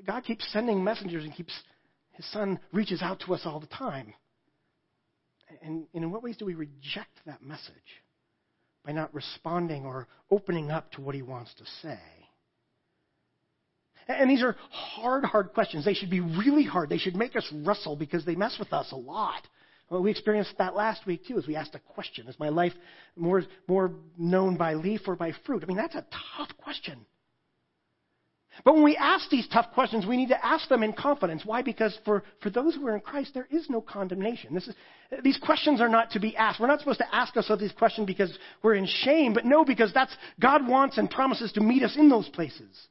God 0.05 0.23
keeps 0.23 0.51
sending 0.51 0.83
messengers 0.83 1.23
and 1.23 1.33
keeps, 1.33 1.53
his 2.11 2.29
son 2.31 2.59
reaches 2.71 3.01
out 3.01 3.21
to 3.25 3.33
us 3.33 3.41
all 3.45 3.59
the 3.59 3.67
time. 3.67 4.13
And, 5.61 5.85
and 5.93 6.03
in 6.03 6.11
what 6.11 6.23
ways 6.23 6.37
do 6.37 6.45
we 6.45 6.55
reject 6.55 7.19
that 7.25 7.41
message? 7.41 8.02
By 8.85 8.91
not 8.91 9.13
responding 9.13 9.85
or 9.85 10.07
opening 10.29 10.71
up 10.71 10.91
to 10.91 11.01
what 11.01 11.15
he 11.15 11.21
wants 11.21 11.53
to 11.55 11.65
say. 11.81 11.99
And 14.07 14.29
these 14.29 14.43
are 14.43 14.55
hard, 14.69 15.23
hard 15.23 15.53
questions. 15.53 15.85
They 15.85 15.93
should 15.93 16.09
be 16.09 16.19
really 16.19 16.65
hard. 16.65 16.89
They 16.89 16.97
should 16.97 17.15
make 17.15 17.35
us 17.35 17.47
wrestle 17.63 17.95
because 17.95 18.25
they 18.25 18.35
mess 18.35 18.57
with 18.59 18.73
us 18.73 18.91
a 18.91 18.97
lot. 18.97 19.47
Well, 19.89 20.01
we 20.01 20.11
experienced 20.11 20.57
that 20.57 20.75
last 20.75 21.05
week 21.05 21.25
too, 21.25 21.37
as 21.37 21.47
we 21.47 21.55
asked 21.55 21.75
a 21.75 21.79
question: 21.79 22.27
Is 22.27 22.39
my 22.39 22.49
life 22.49 22.73
more 23.15 23.43
more 23.67 23.91
known 24.17 24.57
by 24.57 24.73
leaf 24.73 25.01
or 25.07 25.15
by 25.15 25.33
fruit? 25.45 25.63
I 25.63 25.67
mean, 25.67 25.77
that's 25.77 25.95
a 25.95 26.05
tough 26.37 26.49
question. 26.57 27.05
But 28.63 28.75
when 28.75 28.83
we 28.83 28.95
ask 28.95 29.29
these 29.29 29.47
tough 29.47 29.71
questions, 29.73 30.05
we 30.05 30.15
need 30.15 30.29
to 30.29 30.45
ask 30.45 30.69
them 30.69 30.83
in 30.83 30.93
confidence. 30.93 31.43
Why? 31.43 31.63
Because 31.63 31.97
for, 32.05 32.23
for 32.41 32.49
those 32.49 32.75
who 32.75 32.87
are 32.87 32.95
in 32.95 33.01
Christ, 33.01 33.33
there 33.33 33.47
is 33.49 33.69
no 33.69 33.81
condemnation. 33.81 34.53
This 34.53 34.67
is, 34.67 34.75
these 35.23 35.37
questions 35.37 35.81
are 35.81 35.89
not 35.89 36.11
to 36.11 36.19
be 36.19 36.37
asked. 36.37 36.59
We're 36.59 36.67
not 36.67 36.79
supposed 36.79 36.99
to 36.99 37.15
ask 37.15 37.35
ourselves 37.35 37.61
these 37.61 37.71
questions 37.71 38.05
because 38.05 38.37
we're 38.61 38.75
in 38.75 38.85
shame, 38.85 39.33
but 39.33 39.45
no, 39.45 39.65
because 39.65 39.91
that's, 39.93 40.15
God 40.39 40.67
wants 40.67 40.97
and 40.97 41.09
promises 41.09 41.51
to 41.53 41.61
meet 41.61 41.83
us 41.83 41.97
in 41.97 42.09
those 42.09 42.29
places. 42.29 42.87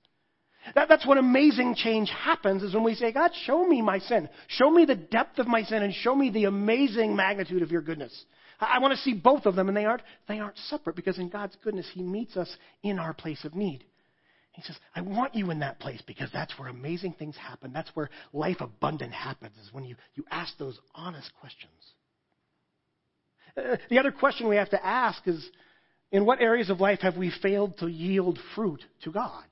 That, 0.75 0.89
that's 0.89 1.07
what 1.07 1.19
amazing 1.19 1.77
change 1.77 2.11
happens, 2.11 2.63
is 2.63 2.75
when 2.75 2.85
we 2.85 2.95
say, 2.95 3.13
God, 3.13 3.31
show 3.45 3.67
me 3.67 3.83
my 3.83 3.99
sin. 4.01 4.29
Show 4.49 4.71
me 4.71 4.85
the 4.85 4.95
depth 4.97 5.39
of 5.39 5.47
my 5.47 5.63
sin 5.63 5.83
and 5.83 5.95
show 5.95 6.15
me 6.15 6.31
the 6.31 6.45
amazing 6.45 7.15
magnitude 7.17 7.63
of 7.63 7.71
your 7.71 7.83
goodness. 7.83 8.25
I, 8.61 8.75
I 8.75 8.79
want 8.81 8.95
to 8.95 9.01
see 9.01 9.15
both 9.15 9.47
of 9.47 9.55
them, 9.55 9.69
and 9.69 9.77
they 9.77 9.85
aren't, 9.85 10.03
they 10.29 10.41
aren't 10.41 10.59
separate 10.59 10.97
because 10.97 11.19
in 11.19 11.29
God's 11.29 11.57
goodness, 11.63 11.89
He 11.93 12.03
meets 12.03 12.37
us 12.37 12.55
in 12.83 12.99
our 12.99 13.15
place 13.15 13.45
of 13.45 13.55
need. 13.55 13.85
He 14.53 14.63
says, 14.63 14.77
I 14.95 15.01
want 15.01 15.35
you 15.35 15.51
in 15.51 15.61
that 15.61 15.81
place 15.81 16.03
because 16.07 16.29
that's 16.33 16.59
where 16.59 16.69
amazing 16.69 17.15
things 17.15 17.37
happen. 17.37 17.73
That's 17.73 17.91
where 17.95 18.11
life 18.33 18.61
abundant 18.61 19.13
happens, 19.13 19.57
is 19.57 19.73
when 19.73 19.85
you, 19.85 19.97
you 20.15 20.25
ask 20.31 20.57
those 20.59 20.79
honest 20.95 21.31
questions. 21.41 21.73
Uh, 23.57 23.77
the 23.89 23.99
other 23.99 24.13
question 24.13 24.49
we 24.49 24.57
have 24.57 24.71
to 24.71 24.87
ask 24.87 25.27
is 25.27 25.49
in 26.11 26.27
what 26.27 26.43
areas 26.43 26.69
of 26.69 26.81
life 26.81 27.01
have 27.01 27.17
we 27.17 27.33
failed 27.43 27.79
to 27.79 27.87
yield 27.87 28.39
fruit 28.55 28.85
to 29.05 29.11
God? 29.11 29.45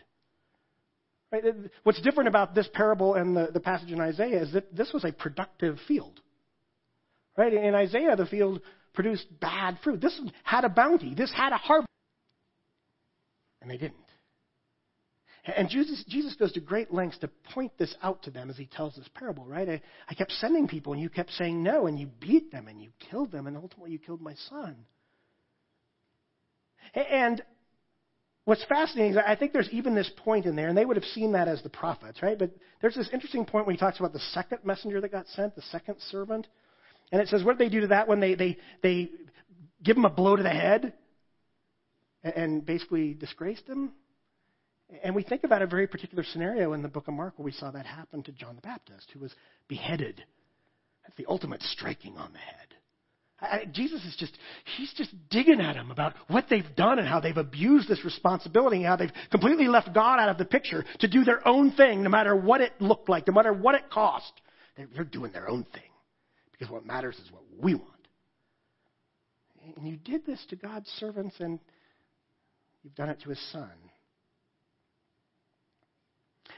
Right? 1.33 1.45
What's 1.85 2.01
different 2.03 2.29
about 2.29 2.55
this 2.55 2.69
parable 2.73 3.15
and 3.15 3.35
the, 3.35 3.49
the 3.53 3.61
passage 3.61 3.93
in 3.93 4.01
Isaiah 4.01 4.43
is 4.43 4.53
that 4.53 4.75
this 4.77 4.93
was 4.93 5.05
a 5.05 5.13
productive 5.13 5.79
field. 5.89 6.21
Right? 7.39 7.55
In 7.55 7.75
Isaiah, 7.75 8.17
the 8.17 8.27
field 8.27 8.61
produced 8.93 9.27
bad 9.41 9.79
fruit. 9.83 10.01
This 10.01 10.21
had 10.43 10.65
a 10.65 10.69
bounty. 10.69 11.15
This 11.15 11.33
had 11.35 11.53
a 11.53 11.57
harvest. 11.57 11.89
And 13.63 13.71
they 13.71 13.79
didn't. 13.79 13.97
And 15.45 15.69
Jesus, 15.71 16.05
Jesus 16.07 16.35
goes 16.35 16.53
to 16.53 16.61
great 16.61 16.93
lengths 16.93 17.19
to 17.19 17.31
point 17.55 17.73
this 17.79 17.95
out 18.03 18.23
to 18.25 18.31
them 18.31 18.51
as 18.51 18.59
he 18.59 18.67
tells 18.67 18.95
this 18.95 19.09
parable, 19.15 19.47
right? 19.47 19.69
I, 19.69 19.83
I 20.09 20.15
kept 20.15 20.33
sending 20.33 20.69
people, 20.69 20.93
and 20.93 21.01
you 21.01 21.09
kept 21.09 21.31
saying 21.33 21.63
no, 21.63 21.87
and 21.87 21.99
you 21.99 22.09
beat 22.21 22.53
them, 22.53 22.69
and 22.69 22.81
you 22.81 22.91
killed 23.11 23.33
them, 23.33 23.47
and 23.47 23.57
ultimately 23.57 23.93
you 23.93 23.99
killed 23.99 24.21
my 24.21 24.35
son. 24.51 24.77
And 26.95 27.43
what's 28.45 28.65
fascinating 28.67 29.13
is 29.13 29.19
I 29.25 29.35
think 29.35 29.53
there's 29.53 29.71
even 29.71 29.95
this 29.95 30.11
point 30.25 30.45
in 30.45 30.57
there, 30.57 30.69
and 30.69 30.77
they 30.77 30.85
would 30.85 30.97
have 30.97 31.05
seen 31.05 31.33
that 31.33 31.49
as 31.49 31.63
the 31.63 31.71
prophets, 31.71 32.23
right? 32.23 32.39
But 32.39 32.51
there's 32.83 32.95
this 32.95 33.09
interesting 33.13 33.47
point 33.47 33.67
when 33.67 33.75
he 33.75 33.81
talks 33.81 33.99
about 33.99 34.13
the 34.13 34.21
second 34.33 34.59
messenger 34.65 35.01
that 35.01 35.11
got 35.13 35.27
sent, 35.29 35.57
the 35.57 35.63
second 35.63 35.97
servant. 36.11 36.49
And 37.13 37.21
it 37.23 37.29
says, 37.29 37.43
what 37.43 37.57
did 37.57 37.67
they 37.67 37.73
do 37.73 37.81
to 37.83 37.87
that 37.89 38.09
one? 38.09 38.21
they, 38.21 38.35
they, 38.35 38.59
they 38.83 39.11
give 39.83 39.97
him 39.97 40.05
a 40.05 40.11
blow 40.11 40.37
to 40.37 40.43
the 40.43 40.51
head 40.51 40.93
and 42.23 42.65
basically 42.65 43.15
disgraced 43.15 43.67
him? 43.67 43.93
And 45.05 45.15
we 45.15 45.23
think 45.23 45.45
about 45.45 45.63
a 45.63 45.67
very 45.67 45.87
particular 45.87 46.25
scenario 46.25 46.73
in 46.73 46.83
the 46.83 46.89
book 46.89 47.09
of 47.09 47.15
Mark 47.15 47.39
where 47.39 47.45
we 47.45 47.53
saw 47.53 47.71
that 47.71 47.87
happen 47.87 48.23
to 48.25 48.33
John 48.33 48.57
the 48.57 48.63
Baptist, 48.63 49.09
who 49.13 49.21
was 49.21 49.33
beheaded. 49.69 50.23
That's 51.05 51.17
the 51.17 51.27
ultimate 51.29 51.63
striking 51.63 52.17
on 52.17 52.33
the 52.33 52.39
head. 52.39 52.67
I, 53.41 53.65
Jesus 53.73 54.05
is 54.05 54.17
just, 54.19 54.37
he's 54.77 54.93
just 54.95 55.11
digging 55.31 55.61
at 55.61 55.75
them 55.75 55.91
about 55.91 56.15
what 56.29 56.47
they've 56.51 56.77
done 56.77 56.99
and 56.99 57.09
how 57.09 57.21
they've 57.21 57.37
abused 57.37 57.89
this 57.89 58.05
responsibility 58.05 58.79
and 58.79 58.87
how 58.87 58.97
they've 58.97 59.13
completely 59.31 59.67
left 59.67 59.95
God 59.95 60.19
out 60.19 60.29
of 60.29 60.39
the 60.39 60.45
picture 60.45 60.85
to 60.99 61.09
do 61.09 61.25
their 61.25 61.47
own 61.47 61.73
thing, 61.73 62.03
no 62.03 62.11
matter 62.11 62.37
what 62.37 62.61
it 62.61 62.73
looked 62.81 63.09
like, 63.09 63.27
no 63.27 63.33
matter 63.33 63.53
what 63.53 63.75
it 63.75 63.89
cost. 63.91 64.33
They're, 64.77 64.89
they're 64.95 65.05
doing 65.05 65.33
their 65.33 65.49
own 65.49 65.65
thing 65.73 65.83
because 66.53 66.71
what 66.71 66.85
matters 66.85 67.17
is 67.17 67.33
what 67.33 67.43
we 67.59 67.75
want. 67.75 67.87
And 69.77 69.89
you 69.89 69.97
did 69.97 70.27
this 70.27 70.45
to 70.51 70.57
God's 70.57 70.89
servants 70.99 71.37
and 71.39 71.59
you've 72.83 72.95
done 72.95 73.09
it 73.09 73.21
to 73.23 73.31
his 73.31 73.41
son. 73.53 73.71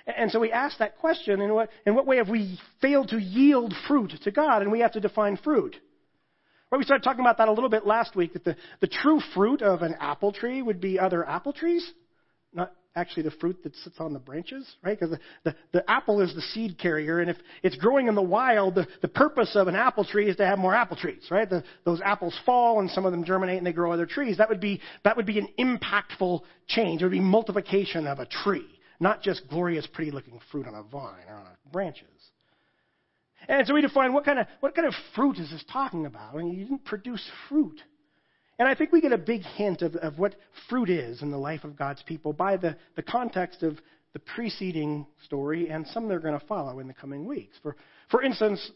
And 0.07 0.31
so 0.31 0.41
we 0.41 0.51
ask 0.51 0.79
that 0.79 0.99
question 0.99 1.41
in 1.41 1.53
what, 1.55 1.71
in 1.87 1.95
what 1.95 2.07
way 2.07 2.17
have 2.17 2.29
we 2.29 2.59
failed 2.81 3.09
to 3.11 3.19
yield 3.19 3.75
fruit 3.87 4.13
to 4.23 4.31
God? 4.31 4.63
And 4.63 4.73
we 4.73 4.81
have 4.81 4.93
to 4.93 5.01
define 5.01 5.37
fruit. 5.37 5.77
Well, 6.71 6.79
we 6.79 6.85
started 6.85 7.05
talking 7.05 7.21
about 7.21 7.39
that 7.39 7.49
a 7.49 7.53
little 7.53 7.69
bit 7.69 7.87
last 7.87 8.17
week, 8.17 8.33
that 8.33 8.45
the, 8.45 8.57
the 8.81 8.87
true 8.87 9.21
fruit 9.35 9.63
of 9.63 9.83
an 9.83 9.95
apple 10.01 10.33
tree 10.33 10.63
would 10.63 10.81
be 10.81 10.99
other 10.99 11.29
apple 11.29 11.53
trees, 11.53 11.89
not 12.53 12.73
actually 12.97 13.23
the 13.25 13.31
fruit 13.33 13.63
that 13.63 13.75
sits 13.77 13.97
on 13.99 14.13
the 14.13 14.19
branches, 14.19 14.67
right? 14.83 14.99
Because 14.99 15.17
the, 15.45 15.51
the, 15.51 15.57
the, 15.73 15.91
apple 15.91 16.21
is 16.21 16.35
the 16.35 16.41
seed 16.41 16.79
carrier, 16.79 17.21
and 17.21 17.31
if 17.31 17.37
it's 17.63 17.77
growing 17.77 18.09
in 18.09 18.15
the 18.15 18.23
wild, 18.23 18.75
the, 18.75 18.87
the 19.03 19.09
purpose 19.09 19.53
of 19.55 19.69
an 19.69 19.75
apple 19.75 20.05
tree 20.05 20.29
is 20.29 20.37
to 20.37 20.47
have 20.47 20.59
more 20.59 20.75
apple 20.75 20.97
trees, 20.97 21.27
right? 21.31 21.49
The, 21.49 21.63
those 21.85 22.01
apples 22.03 22.39
fall, 22.45 22.81
and 22.81 22.91
some 22.91 23.05
of 23.05 23.13
them 23.13 23.25
germinate, 23.25 23.59
and 23.59 23.67
they 23.67 23.73
grow 23.73 23.93
other 23.93 24.07
trees. 24.07 24.39
That 24.39 24.49
would 24.49 24.61
be 24.61 24.81
that 25.05 25.17
would 25.17 25.27
be 25.27 25.39
an 25.39 25.49
impactful 25.59 26.41
change. 26.69 27.03
It 27.03 27.05
would 27.05 27.13
be 27.13 27.21
multiplication 27.21 28.07
of 28.07 28.19
a 28.19 28.27
tree 28.27 28.67
not 29.03 29.21
just 29.21 29.49
glorious, 29.49 29.87
pretty 29.87 30.13
looking 30.13 30.39
fruit 30.51 30.67
on 30.67 30.75
a 30.75 30.83
vine 30.85 31.25
or 31.29 31.35
on 31.35 31.47
branches. 31.73 32.07
And 33.49 33.67
so 33.67 33.75
we 33.75 33.81
define 33.81 34.13
what 34.13 34.25
kind 34.25 34.39
of 34.39 34.47
what 34.61 34.75
kind 34.75 34.87
of 34.87 34.95
fruit 35.15 35.39
is 35.39 35.51
this 35.51 35.65
talking 35.71 36.07
about? 36.07 36.35
I 36.35 36.39
mean, 36.39 36.53
you 36.53 36.65
didn't 36.65 36.85
produce 36.85 37.29
fruit. 37.49 37.81
And 38.59 38.69
I 38.69 38.77
think 38.77 38.93
we 38.93 39.01
get 39.01 39.13
a 39.13 39.19
big 39.19 39.43
hint 39.43 39.83
of, 39.83 39.97
of 39.97 40.19
what 40.19 40.37
fruit 40.69 40.89
is 40.89 41.21
in 41.21 41.33
the 41.33 41.39
life 41.39 41.65
of 41.65 41.77
God's 41.77 42.03
people 42.05 42.33
by 42.33 42.57
the, 42.57 42.77
the 42.95 43.03
context 43.03 43.65
of 43.65 43.79
the 44.13 44.21
preceding 44.21 45.07
story 45.25 45.69
and 45.69 45.85
some 45.89 46.07
that 46.07 46.15
are 46.15 46.21
going 46.21 46.39
to 46.39 46.47
follow 46.47 46.79
in 46.79 46.87
the 46.87 46.95
coming 46.95 47.27
weeks. 47.27 47.57
For, 47.63 47.75
for 48.11 48.23
instance, 48.23 48.71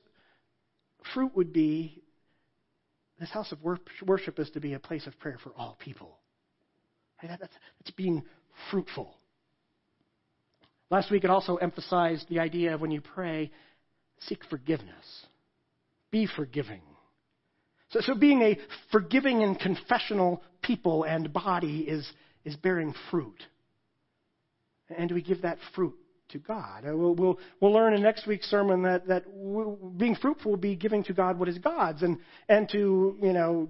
fruit 1.14 1.36
would 1.36 1.52
be 1.52 2.02
this 3.20 3.30
house 3.30 3.52
of 3.52 3.58
worship 4.04 4.38
is 4.40 4.50
to 4.50 4.60
be 4.60 4.74
a 4.74 4.80
place 4.80 5.06
of 5.06 5.16
prayer 5.20 5.38
for 5.40 5.52
all 5.56 5.76
people. 5.78 6.18
Right? 7.22 7.38
That's, 7.38 7.54
that's 7.78 7.90
being 7.92 8.24
fruitful. 8.70 9.14
Last 10.90 11.10
week 11.10 11.24
it 11.24 11.30
also 11.30 11.56
emphasized 11.56 12.28
the 12.28 12.38
idea 12.38 12.74
of 12.74 12.80
when 12.80 12.90
you 12.90 13.00
pray, 13.00 13.50
seek 14.20 14.44
forgiveness. 14.48 15.26
Be 16.10 16.26
forgiving. 16.26 16.82
So, 17.90 18.00
so 18.00 18.14
being 18.14 18.42
a 18.42 18.58
forgiving 18.92 19.42
and 19.42 19.58
confessional 19.58 20.42
people 20.62 21.04
and 21.04 21.32
body 21.32 21.80
is, 21.80 22.08
is 22.44 22.56
bearing 22.56 22.94
fruit. 23.10 23.42
And 24.96 25.10
we 25.10 25.22
give 25.22 25.42
that 25.42 25.58
fruit 25.74 25.94
to 26.30 26.38
God. 26.38 26.84
We'll, 26.84 27.14
we'll, 27.14 27.38
we'll 27.60 27.72
learn 27.72 27.94
in 27.94 28.02
next 28.02 28.26
week's 28.26 28.46
sermon 28.46 28.82
that, 28.82 29.06
that 29.08 29.24
being 29.96 30.16
fruitful 30.16 30.52
will 30.52 30.58
be 30.58 30.76
giving 30.76 31.04
to 31.04 31.12
God 31.12 31.38
what 31.38 31.48
is 31.48 31.58
God's. 31.58 32.02
And, 32.02 32.18
and 32.48 32.68
to, 32.70 33.16
you 33.20 33.32
know, 33.32 33.68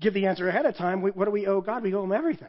give 0.00 0.14
the 0.14 0.26
answer 0.26 0.48
ahead 0.48 0.66
of 0.66 0.76
time, 0.76 1.02
what 1.02 1.24
do 1.24 1.30
we 1.30 1.46
owe 1.46 1.60
God? 1.60 1.82
We 1.82 1.94
owe 1.94 2.04
Him 2.04 2.12
everything. 2.12 2.48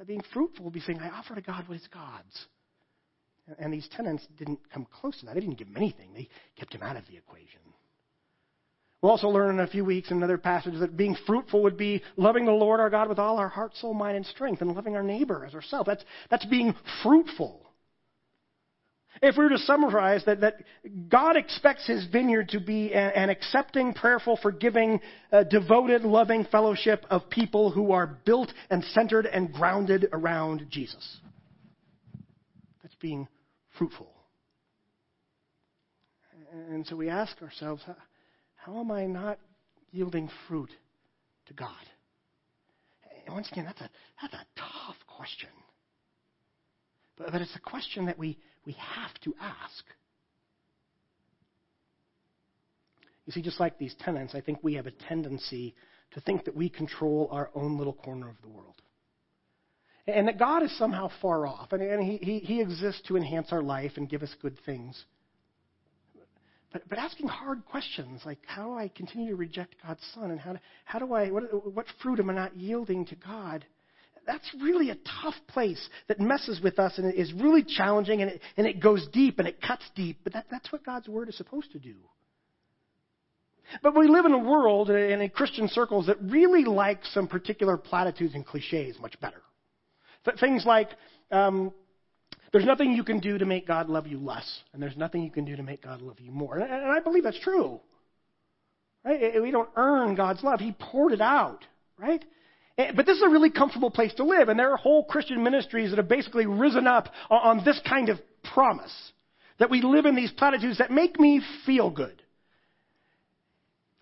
Uh, 0.00 0.04
being 0.04 0.22
fruitful 0.32 0.64
will 0.64 0.72
be 0.72 0.80
saying, 0.80 0.98
I 1.00 1.08
offer 1.10 1.34
to 1.34 1.40
God 1.40 1.68
what 1.68 1.76
is 1.76 1.88
God's. 1.92 2.46
And 3.58 3.72
these 3.72 3.88
tenants 3.94 4.26
didn't 4.38 4.58
come 4.72 4.86
close 5.00 5.18
to 5.20 5.26
that. 5.26 5.34
They 5.34 5.40
didn't 5.40 5.58
give 5.58 5.68
him 5.68 5.76
anything. 5.76 6.14
They 6.14 6.28
kept 6.58 6.74
him 6.74 6.82
out 6.82 6.96
of 6.96 7.06
the 7.06 7.16
equation. 7.16 7.60
We'll 9.02 9.10
also 9.10 9.28
learn 9.28 9.50
in 9.50 9.60
a 9.60 9.66
few 9.66 9.84
weeks 9.84 10.10
in 10.10 10.16
another 10.16 10.38
passage 10.38 10.78
that 10.80 10.96
being 10.96 11.14
fruitful 11.26 11.62
would 11.62 11.76
be 11.76 12.02
loving 12.16 12.46
the 12.46 12.52
Lord 12.52 12.80
our 12.80 12.88
God 12.88 13.10
with 13.10 13.18
all 13.18 13.36
our 13.36 13.50
heart, 13.50 13.76
soul, 13.76 13.92
mind, 13.92 14.16
and 14.16 14.24
strength, 14.24 14.62
and 14.62 14.74
loving 14.74 14.96
our 14.96 15.02
neighbor 15.02 15.44
as 15.44 15.54
ourselves. 15.54 15.86
That's, 15.86 16.04
that's 16.30 16.46
being 16.46 16.74
fruitful. 17.02 17.63
If 19.22 19.36
we 19.36 19.44
were 19.44 19.50
to 19.50 19.58
summarize 19.58 20.24
that, 20.26 20.40
that 20.40 20.56
God 21.08 21.36
expects 21.36 21.86
his 21.86 22.06
vineyard 22.06 22.48
to 22.50 22.60
be 22.60 22.92
an, 22.92 23.12
an 23.14 23.30
accepting, 23.30 23.94
prayerful, 23.94 24.38
forgiving, 24.42 25.00
uh, 25.32 25.44
devoted, 25.44 26.02
loving 26.02 26.44
fellowship 26.50 27.06
of 27.10 27.30
people 27.30 27.70
who 27.70 27.92
are 27.92 28.18
built 28.24 28.52
and 28.70 28.82
centered 28.84 29.26
and 29.26 29.52
grounded 29.52 30.08
around 30.12 30.66
Jesus. 30.70 31.20
That's 32.82 32.94
being 32.96 33.28
fruitful. 33.78 34.10
And 36.52 36.86
so 36.86 36.94
we 36.96 37.08
ask 37.08 37.40
ourselves, 37.42 37.82
how, 38.56 38.80
am 38.80 38.90
I 38.90 39.06
not 39.06 39.38
yielding 39.90 40.30
fruit 40.48 40.70
to 41.46 41.54
God? 41.54 41.70
And 43.26 43.34
once 43.34 43.50
again, 43.50 43.64
that's 43.64 43.80
a, 43.80 43.90
that's 44.20 44.34
a 44.34 44.46
tough 44.56 44.96
question. 45.06 45.48
But, 47.16 47.32
but 47.32 47.40
it's 47.40 47.56
a 47.56 47.60
question 47.60 48.06
that 48.06 48.18
we, 48.18 48.38
we 48.66 48.72
have 48.72 49.14
to 49.22 49.34
ask. 49.40 49.84
You 53.26 53.32
see, 53.32 53.42
just 53.42 53.60
like 53.60 53.78
these 53.78 53.94
tenants, 54.00 54.34
I 54.34 54.40
think 54.40 54.58
we 54.62 54.74
have 54.74 54.86
a 54.86 54.90
tendency 54.90 55.74
to 56.12 56.20
think 56.20 56.44
that 56.44 56.56
we 56.56 56.68
control 56.68 57.28
our 57.32 57.50
own 57.54 57.78
little 57.78 57.92
corner 57.92 58.28
of 58.28 58.36
the 58.42 58.48
world. 58.48 58.80
And 60.06 60.28
that 60.28 60.38
God 60.38 60.62
is 60.62 60.76
somehow 60.76 61.10
far 61.22 61.46
off, 61.46 61.72
and, 61.72 61.82
and 61.82 62.02
he, 62.02 62.18
he, 62.18 62.38
he 62.40 62.60
exists 62.60 63.00
to 63.08 63.16
enhance 63.16 63.48
our 63.52 63.62
life 63.62 63.92
and 63.96 64.08
give 64.08 64.22
us 64.22 64.34
good 64.42 64.58
things. 64.66 65.02
But, 66.74 66.86
but 66.88 66.98
asking 66.98 67.28
hard 67.28 67.64
questions 67.64 68.20
like, 68.26 68.38
how 68.46 68.64
do 68.64 68.74
I 68.74 68.88
continue 68.88 69.30
to 69.30 69.36
reject 69.36 69.76
God's 69.86 70.02
Son? 70.14 70.30
And 70.30 70.38
how 70.38 70.52
do, 70.52 70.58
how 70.84 70.98
do 70.98 71.14
I, 71.14 71.30
what, 71.30 71.74
what 71.74 71.86
fruit 72.02 72.18
am 72.18 72.28
I 72.28 72.34
not 72.34 72.56
yielding 72.56 73.06
to 73.06 73.14
God? 73.14 73.64
That's 74.26 74.48
really 74.60 74.90
a 74.90 74.96
tough 75.22 75.34
place 75.48 75.88
that 76.08 76.20
messes 76.20 76.60
with 76.62 76.78
us 76.78 76.98
and 76.98 77.12
is 77.14 77.32
really 77.32 77.62
challenging 77.62 78.22
and 78.22 78.30
it, 78.32 78.40
and 78.56 78.66
it 78.66 78.80
goes 78.80 79.06
deep 79.12 79.38
and 79.38 79.48
it 79.48 79.60
cuts 79.60 79.84
deep. 79.94 80.20
But 80.24 80.32
that, 80.34 80.46
that's 80.50 80.70
what 80.72 80.84
God's 80.84 81.08
Word 81.08 81.28
is 81.28 81.36
supposed 81.36 81.72
to 81.72 81.78
do. 81.78 81.94
But 83.82 83.96
we 83.96 84.08
live 84.08 84.26
in 84.26 84.32
a 84.32 84.38
world 84.38 84.90
and 84.90 85.22
in 85.22 85.28
Christian 85.30 85.68
circles 85.68 86.06
that 86.06 86.20
really 86.20 86.64
like 86.64 87.00
some 87.12 87.26
particular 87.26 87.76
platitudes 87.76 88.34
and 88.34 88.44
cliches 88.44 88.98
much 89.00 89.18
better. 89.20 89.42
Things 90.38 90.64
like, 90.64 90.88
um, 91.30 91.72
there's 92.52 92.64
nothing 92.64 92.92
you 92.92 93.04
can 93.04 93.18
do 93.18 93.36
to 93.36 93.44
make 93.44 93.66
God 93.66 93.88
love 93.88 94.06
you 94.06 94.18
less, 94.18 94.60
and 94.72 94.82
there's 94.82 94.96
nothing 94.96 95.22
you 95.22 95.30
can 95.30 95.44
do 95.44 95.56
to 95.56 95.62
make 95.62 95.82
God 95.82 96.00
love 96.00 96.20
you 96.20 96.30
more. 96.30 96.58
And 96.58 96.72
I 96.72 97.00
believe 97.00 97.24
that's 97.24 97.40
true. 97.40 97.80
Right? 99.04 99.42
We 99.42 99.50
don't 99.50 99.68
earn 99.76 100.14
God's 100.14 100.42
love. 100.42 100.60
He 100.60 100.72
poured 100.72 101.12
it 101.12 101.20
out, 101.20 101.64
right? 101.98 102.24
Eh, 102.76 102.90
but 102.94 103.06
this 103.06 103.16
is 103.16 103.22
a 103.22 103.28
really 103.28 103.50
comfortable 103.50 103.90
place 103.90 104.12
to 104.14 104.24
live, 104.24 104.48
and 104.48 104.58
there 104.58 104.72
are 104.72 104.76
whole 104.76 105.04
Christian 105.04 105.42
ministries 105.42 105.90
that 105.90 105.96
have 105.96 106.08
basically 106.08 106.46
risen 106.46 106.86
up 106.86 107.08
on 107.30 107.64
this 107.64 107.80
kind 107.88 108.08
of 108.08 108.18
promise 108.52 108.92
that 109.58 109.70
we 109.70 109.80
live 109.80 110.06
in 110.06 110.16
these 110.16 110.32
platitudes 110.32 110.78
that 110.78 110.90
make 110.90 111.18
me 111.20 111.40
feel 111.64 111.90
good. 111.90 112.20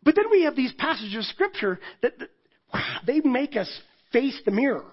But 0.03 0.17
then 0.17 0.31
we 0.31 0.45
have 0.45 0.57
these 0.57 0.73
passages 0.73 1.17
of 1.17 1.25
Scripture 1.25 1.79
that, 2.01 2.19
that 2.19 2.31
they 3.07 3.21
make 3.21 3.57
us 3.57 3.71
face 4.13 4.41
the 4.45 4.51
mirror. 4.51 4.85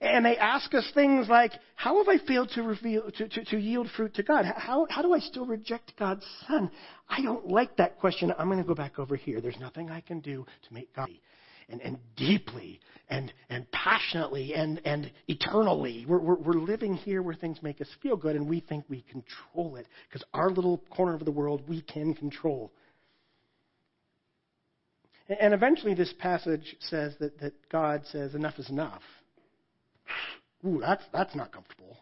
And 0.00 0.26
they 0.26 0.36
ask 0.36 0.74
us 0.74 0.88
things 0.94 1.26
like, 1.26 1.52
how 1.74 1.98
have 1.98 2.08
I 2.08 2.24
failed 2.26 2.50
to, 2.50 2.62
reveal, 2.62 3.10
to, 3.12 3.28
to, 3.28 3.44
to, 3.46 3.56
yield 3.56 3.88
fruit 3.96 4.14
to 4.16 4.22
God? 4.22 4.44
How, 4.44 4.86
how 4.90 5.00
do 5.00 5.14
I 5.14 5.20
still 5.20 5.46
reject 5.46 5.94
God's 5.98 6.24
Son? 6.46 6.70
I 7.08 7.22
don't 7.22 7.48
like 7.48 7.76
that 7.78 7.98
question. 7.98 8.32
I'm 8.38 8.48
going 8.48 8.60
to 8.60 8.66
go 8.66 8.74
back 8.74 8.98
over 8.98 9.16
here. 9.16 9.40
There's 9.40 9.58
nothing 9.58 9.90
I 9.90 10.02
can 10.02 10.20
do 10.20 10.44
to 10.68 10.74
make 10.74 10.94
God. 10.94 11.08
And, 11.68 11.80
and 11.80 11.98
deeply 12.16 12.80
and, 13.08 13.32
and 13.48 13.70
passionately 13.70 14.54
and, 14.54 14.80
and 14.84 15.10
eternally. 15.28 16.04
We're, 16.08 16.18
we're, 16.18 16.36
we're 16.36 16.52
living 16.54 16.94
here 16.94 17.22
where 17.22 17.34
things 17.34 17.58
make 17.62 17.80
us 17.80 17.88
feel 18.02 18.16
good 18.16 18.36
and 18.36 18.48
we 18.48 18.60
think 18.60 18.84
we 18.88 19.02
control 19.02 19.76
it 19.76 19.86
because 20.08 20.24
our 20.34 20.50
little 20.50 20.82
corner 20.90 21.14
of 21.14 21.24
the 21.24 21.30
world 21.30 21.62
we 21.68 21.82
can 21.82 22.14
control. 22.14 22.72
And 25.28 25.52
eventually, 25.52 25.94
this 25.94 26.14
passage 26.20 26.76
says 26.78 27.14
that, 27.18 27.40
that 27.40 27.52
God 27.68 28.02
says, 28.12 28.36
enough 28.36 28.58
is 28.58 28.70
enough. 28.70 29.02
Ooh, 30.64 30.78
that's, 30.80 31.02
that's 31.12 31.34
not 31.34 31.50
comfortable. 31.50 31.98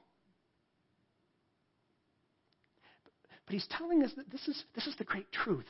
But 3.47 3.55
he's 3.55 3.67
telling 3.71 4.03
us 4.03 4.13
that 4.17 4.31
this 4.31 4.47
is, 4.47 4.65
this 4.75 4.87
is 4.87 4.97
the 4.97 5.05
great 5.05 5.31
truth. 5.33 5.67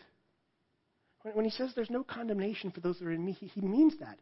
When, 1.25 1.35
when 1.35 1.45
he 1.45 1.51
says 1.51 1.73
there's 1.75 1.91
no 1.91 2.05
condemnation 2.05 2.71
for 2.71 2.81
those 2.81 2.99
that 3.01 3.07
are 3.07 3.13
in 3.13 3.25
me, 3.25 3.33
he, 3.33 3.47
he 3.47 3.61
means 3.61 3.99
that. 3.99 4.19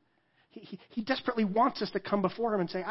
He, 0.50 0.60
he, 0.60 0.80
he 0.90 1.02
desperately 1.02 1.44
wants 1.44 1.82
us 1.82 1.90
to 1.90 2.00
come 2.00 2.22
before 2.22 2.54
him 2.54 2.60
and 2.60 2.70
say, 2.70 2.84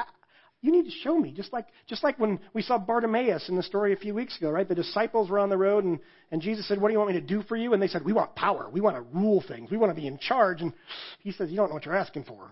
you 0.62 0.72
need 0.72 0.86
to 0.86 0.92
show 0.92 1.18
me. 1.18 1.32
Just 1.32 1.52
like, 1.52 1.68
just 1.88 2.04
like 2.04 2.20
when 2.20 2.40
we 2.54 2.62
saw 2.62 2.78
Bartimaeus 2.78 3.50
in 3.50 3.56
the 3.56 3.64
story 3.64 3.94
a 3.94 3.98
few 3.98 4.14
weeks 4.14 4.38
ago, 4.38 4.52
right? 4.52 4.68
The 4.68 4.76
disciples 4.76 5.30
were 5.30 5.40
on 5.40 5.50
the 5.50 5.58
road 5.58 5.84
and, 5.84 6.00
and 6.32 6.42
Jesus 6.42 6.68
said, 6.68 6.80
What 6.80 6.90
do 6.90 6.94
you 6.94 7.00
want 7.00 7.14
me 7.14 7.20
to 7.20 7.26
do 7.26 7.42
for 7.44 7.56
you? 7.56 7.74
And 7.74 7.82
they 7.82 7.88
said, 7.88 8.06
We 8.06 8.14
want 8.14 8.36
power. 8.36 8.70
We 8.70 8.80
want 8.80 8.96
to 8.96 9.02
rule 9.02 9.44
things. 9.48 9.72
We 9.72 9.78
want 9.78 9.96
to 9.96 10.00
be 10.00 10.08
in 10.08 10.20
charge. 10.20 10.62
And 10.62 10.72
he 11.20 11.32
says, 11.32 11.50
You 11.50 11.58
don't 11.58 11.70
know 11.70 11.74
what 11.74 11.86
you're 11.86 11.96
asking 11.96 12.26
for. 12.26 12.52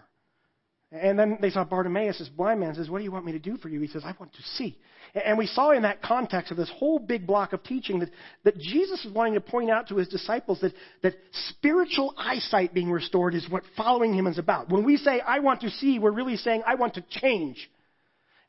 And 0.91 1.19
then 1.19 1.37
they 1.39 1.51
saw 1.51 1.63
Bartimaeus, 1.63 2.17
this 2.17 2.29
blind 2.29 2.59
man, 2.59 2.73
says, 2.73 2.89
What 2.89 2.97
do 2.97 3.03
you 3.03 3.11
want 3.11 3.25
me 3.25 3.31
to 3.33 3.39
do 3.39 3.57
for 3.57 3.69
you? 3.69 3.79
He 3.79 3.87
says, 3.87 4.01
I 4.03 4.15
want 4.19 4.33
to 4.33 4.41
see. 4.55 4.75
And 5.13 5.37
we 5.37 5.45
saw 5.45 5.71
in 5.71 5.83
that 5.83 6.01
context 6.01 6.51
of 6.51 6.57
this 6.57 6.71
whole 6.75 6.97
big 6.97 7.27
block 7.27 7.53
of 7.53 7.63
teaching 7.63 7.99
that, 7.99 8.09
that 8.43 8.57
Jesus 8.57 9.05
is 9.05 9.13
wanting 9.13 9.35
to 9.35 9.41
point 9.41 9.69
out 9.69 9.87
to 9.89 9.97
his 9.97 10.07
disciples 10.07 10.59
that, 10.61 10.73
that 11.03 11.15
spiritual 11.49 12.13
eyesight 12.17 12.73
being 12.73 12.91
restored 12.91 13.35
is 13.35 13.47
what 13.49 13.63
following 13.77 14.13
him 14.13 14.25
is 14.25 14.39
about. 14.39 14.69
When 14.69 14.83
we 14.83 14.97
say, 14.97 15.19
I 15.19 15.39
want 15.39 15.61
to 15.61 15.69
see, 15.69 15.99
we're 15.99 16.11
really 16.11 16.37
saying, 16.37 16.63
I 16.65 16.75
want 16.75 16.95
to 16.95 17.03
change. 17.09 17.69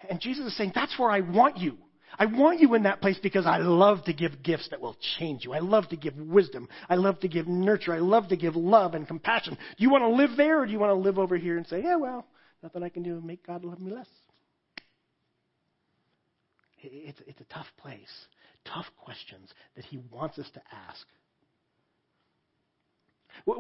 And 0.08 0.18
Jesus 0.18 0.46
is 0.46 0.56
saying, 0.56 0.72
That's 0.74 0.98
where 0.98 1.10
I 1.10 1.20
want 1.20 1.58
you. 1.58 1.76
I 2.18 2.26
want 2.26 2.60
you 2.60 2.74
in 2.74 2.82
that 2.82 3.00
place 3.00 3.18
because 3.22 3.46
I 3.46 3.58
love 3.58 4.04
to 4.04 4.12
give 4.12 4.42
gifts 4.42 4.68
that 4.70 4.80
will 4.80 4.96
change 5.18 5.44
you. 5.44 5.52
I 5.52 5.60
love 5.60 5.88
to 5.90 5.96
give 5.96 6.16
wisdom. 6.16 6.68
I 6.88 6.96
love 6.96 7.20
to 7.20 7.28
give 7.28 7.46
nurture. 7.46 7.94
I 7.94 7.98
love 7.98 8.28
to 8.28 8.36
give 8.36 8.56
love 8.56 8.94
and 8.94 9.06
compassion. 9.06 9.54
Do 9.54 9.82
you 9.82 9.90
want 9.90 10.04
to 10.04 10.08
live 10.08 10.36
there 10.36 10.60
or 10.60 10.66
do 10.66 10.72
you 10.72 10.78
want 10.78 10.90
to 10.90 10.94
live 10.96 11.18
over 11.18 11.36
here 11.36 11.56
and 11.56 11.66
say, 11.66 11.82
yeah, 11.82 11.96
well, 11.96 12.26
nothing 12.62 12.82
I 12.82 12.88
can 12.88 13.02
do 13.02 13.18
to 13.18 13.26
make 13.26 13.46
God 13.46 13.64
love 13.64 13.80
me 13.80 13.92
less? 13.92 14.08
It's, 16.82 17.20
it's 17.26 17.40
a 17.40 17.52
tough 17.52 17.66
place, 17.78 18.26
tough 18.64 18.86
questions 18.96 19.50
that 19.76 19.84
He 19.84 19.98
wants 20.10 20.38
us 20.38 20.48
to 20.54 20.60
ask. 20.88 21.06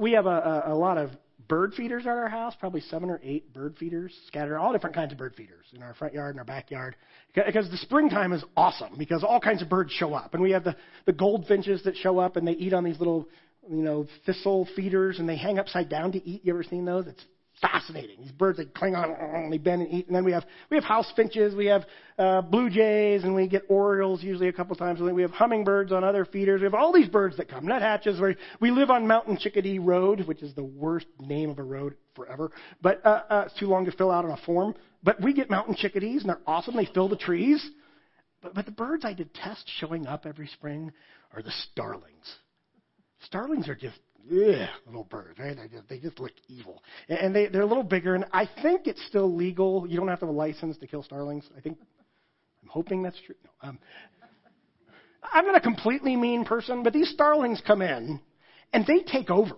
We 0.00 0.12
have 0.12 0.26
a, 0.26 0.64
a, 0.66 0.74
a 0.74 0.74
lot 0.74 0.98
of 0.98 1.10
bird 1.48 1.74
feeders 1.74 2.02
at 2.02 2.08
our 2.08 2.28
house, 2.28 2.54
probably 2.58 2.80
seven 2.82 3.10
or 3.10 3.20
eight 3.22 3.52
bird 3.52 3.76
feeders 3.78 4.14
scattered, 4.26 4.58
all 4.58 4.72
different 4.72 4.94
kinds 4.94 5.12
of 5.12 5.18
bird 5.18 5.34
feeders 5.36 5.66
in 5.74 5.82
our 5.82 5.94
front 5.94 6.14
yard 6.14 6.30
and 6.30 6.38
our 6.38 6.44
backyard. 6.44 6.96
Because 7.34 7.70
the 7.70 7.76
springtime 7.78 8.32
is 8.32 8.44
awesome 8.56 8.96
because 8.98 9.24
all 9.24 9.40
kinds 9.40 9.62
of 9.62 9.68
birds 9.68 9.92
show 9.92 10.14
up. 10.14 10.34
And 10.34 10.42
we 10.42 10.50
have 10.52 10.64
the, 10.64 10.76
the 11.06 11.12
goldfinches 11.12 11.82
that 11.84 11.96
show 11.96 12.18
up 12.18 12.36
and 12.36 12.46
they 12.46 12.52
eat 12.52 12.72
on 12.74 12.84
these 12.84 12.98
little, 12.98 13.28
you 13.68 13.82
know, 13.82 14.06
thistle 14.26 14.68
feeders 14.76 15.18
and 15.18 15.28
they 15.28 15.36
hang 15.36 15.58
upside 15.58 15.88
down 15.88 16.12
to 16.12 16.28
eat. 16.28 16.44
You 16.44 16.52
ever 16.52 16.64
seen 16.64 16.84
those? 16.84 17.06
It's 17.06 17.24
fascinating. 17.60 18.20
These 18.20 18.32
birds 18.32 18.58
they 18.58 18.64
cling 18.64 18.94
on 18.94 19.10
and 19.10 19.52
they 19.52 19.58
bend 19.58 19.82
and 19.82 19.92
eat. 19.92 20.06
And 20.06 20.16
then 20.16 20.24
we 20.24 20.32
have 20.32 20.44
we 20.70 20.76
have 20.76 20.84
house 20.84 21.10
finches, 21.14 21.54
we 21.54 21.66
have 21.66 21.84
uh, 22.18 22.42
blue 22.42 22.70
jays, 22.70 23.24
and 23.24 23.34
we 23.34 23.48
get 23.48 23.64
orioles 23.68 24.22
usually 24.22 24.48
a 24.48 24.52
couple 24.52 24.76
times. 24.76 25.00
And 25.00 25.14
we 25.14 25.22
have 25.22 25.30
hummingbirds 25.30 25.92
on 25.92 26.04
other 26.04 26.24
feeders. 26.24 26.60
We 26.60 26.64
have 26.64 26.74
all 26.74 26.92
these 26.92 27.08
birds 27.08 27.36
that 27.36 27.48
come. 27.48 27.66
Nuthatches. 27.66 28.20
Where 28.20 28.36
we 28.60 28.70
live 28.70 28.90
on 28.90 29.06
Mountain 29.06 29.38
Chickadee 29.38 29.78
Road, 29.78 30.26
which 30.26 30.42
is 30.42 30.54
the 30.54 30.64
worst 30.64 31.06
name 31.18 31.50
of 31.50 31.58
a 31.58 31.64
road 31.64 31.94
forever, 32.14 32.50
but 32.82 33.04
uh, 33.04 33.22
uh, 33.28 33.44
it's 33.46 33.58
too 33.58 33.66
long 33.66 33.84
to 33.84 33.92
fill 33.92 34.10
out 34.10 34.24
on 34.24 34.32
a 34.32 34.38
form. 34.44 34.74
But 35.02 35.20
we 35.22 35.32
get 35.32 35.48
mountain 35.48 35.74
chickadees, 35.74 36.22
and 36.22 36.28
they're 36.28 36.40
awesome. 36.46 36.76
They 36.76 36.88
fill 36.92 37.08
the 37.08 37.16
trees. 37.16 37.70
But, 38.42 38.54
but 38.54 38.66
the 38.66 38.72
birds 38.72 39.04
I 39.04 39.14
detest 39.14 39.70
showing 39.78 40.06
up 40.06 40.26
every 40.26 40.46
spring 40.48 40.92
are 41.34 41.42
the 41.42 41.52
starlings. 41.72 42.36
Starlings 43.24 43.68
are 43.68 43.74
just 43.74 43.98
ugh, 44.30 44.68
little 44.86 45.04
birds, 45.04 45.38
right? 45.38 45.56
They 45.56 45.68
just, 45.68 45.88
they 45.88 45.98
just 45.98 46.20
look 46.20 46.32
evil. 46.48 46.82
And 47.08 47.34
they, 47.34 47.46
they're 47.46 47.62
a 47.62 47.66
little 47.66 47.82
bigger, 47.82 48.14
and 48.14 48.24
I 48.32 48.48
think 48.62 48.86
it's 48.86 49.04
still 49.06 49.34
legal. 49.34 49.86
You 49.88 49.96
don't 49.96 50.08
have 50.08 50.20
to 50.20 50.26
have 50.26 50.34
a 50.34 50.38
license 50.38 50.76
to 50.78 50.86
kill 50.86 51.02
starlings. 51.02 51.48
I 51.56 51.60
think, 51.60 51.78
I'm 52.62 52.68
hoping 52.68 53.02
that's 53.02 53.20
true. 53.24 53.36
No, 53.44 53.68
um, 53.68 53.78
I'm 55.32 55.46
not 55.46 55.56
a 55.56 55.60
completely 55.60 56.16
mean 56.16 56.44
person, 56.44 56.82
but 56.82 56.92
these 56.92 57.10
starlings 57.10 57.62
come 57.66 57.82
in, 57.82 58.20
and 58.72 58.86
they 58.86 59.00
take 59.00 59.30
over. 59.30 59.54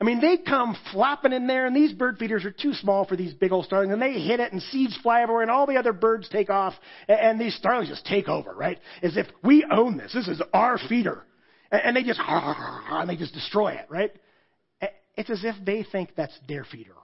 I 0.00 0.04
mean, 0.04 0.20
they 0.20 0.36
come 0.36 0.76
flopping 0.92 1.32
in 1.32 1.46
there, 1.46 1.66
and 1.66 1.74
these 1.74 1.92
bird 1.92 2.18
feeders 2.18 2.44
are 2.44 2.52
too 2.52 2.72
small 2.74 3.04
for 3.04 3.16
these 3.16 3.32
big 3.32 3.52
old 3.52 3.64
starlings, 3.64 3.92
and 3.92 4.02
they 4.02 4.12
hit 4.20 4.38
it, 4.38 4.52
and 4.52 4.62
seeds 4.62 4.96
fly 5.02 5.22
everywhere, 5.22 5.42
and 5.42 5.50
all 5.50 5.66
the 5.66 5.76
other 5.76 5.92
birds 5.92 6.28
take 6.28 6.50
off, 6.50 6.74
and 7.08 7.40
these 7.40 7.56
starlings 7.56 7.88
just 7.88 8.06
take 8.06 8.28
over, 8.28 8.54
right? 8.54 8.78
As 9.02 9.16
if 9.16 9.26
we 9.42 9.64
own 9.70 9.96
this. 9.96 10.12
This 10.12 10.28
is 10.28 10.42
our 10.52 10.78
feeder. 10.88 11.24
And 11.70 11.96
they 11.96 12.02
just, 12.02 12.20
and 12.20 13.08
they 13.08 13.16
just 13.16 13.34
destroy 13.34 13.72
it, 13.72 13.86
right? 13.88 14.12
It's 15.16 15.30
as 15.30 15.44
if 15.44 15.56
they 15.64 15.82
think 15.82 16.10
that's 16.16 16.38
their 16.48 16.64
feeder. 16.64 16.94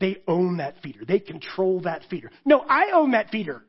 They 0.00 0.22
own 0.28 0.58
that 0.58 0.74
feeder. 0.82 1.04
They 1.06 1.18
control 1.18 1.80
that 1.82 2.02
feeder. 2.10 2.30
No, 2.44 2.60
I 2.60 2.90
own 2.92 3.12
that 3.12 3.30
feeder. 3.30 3.62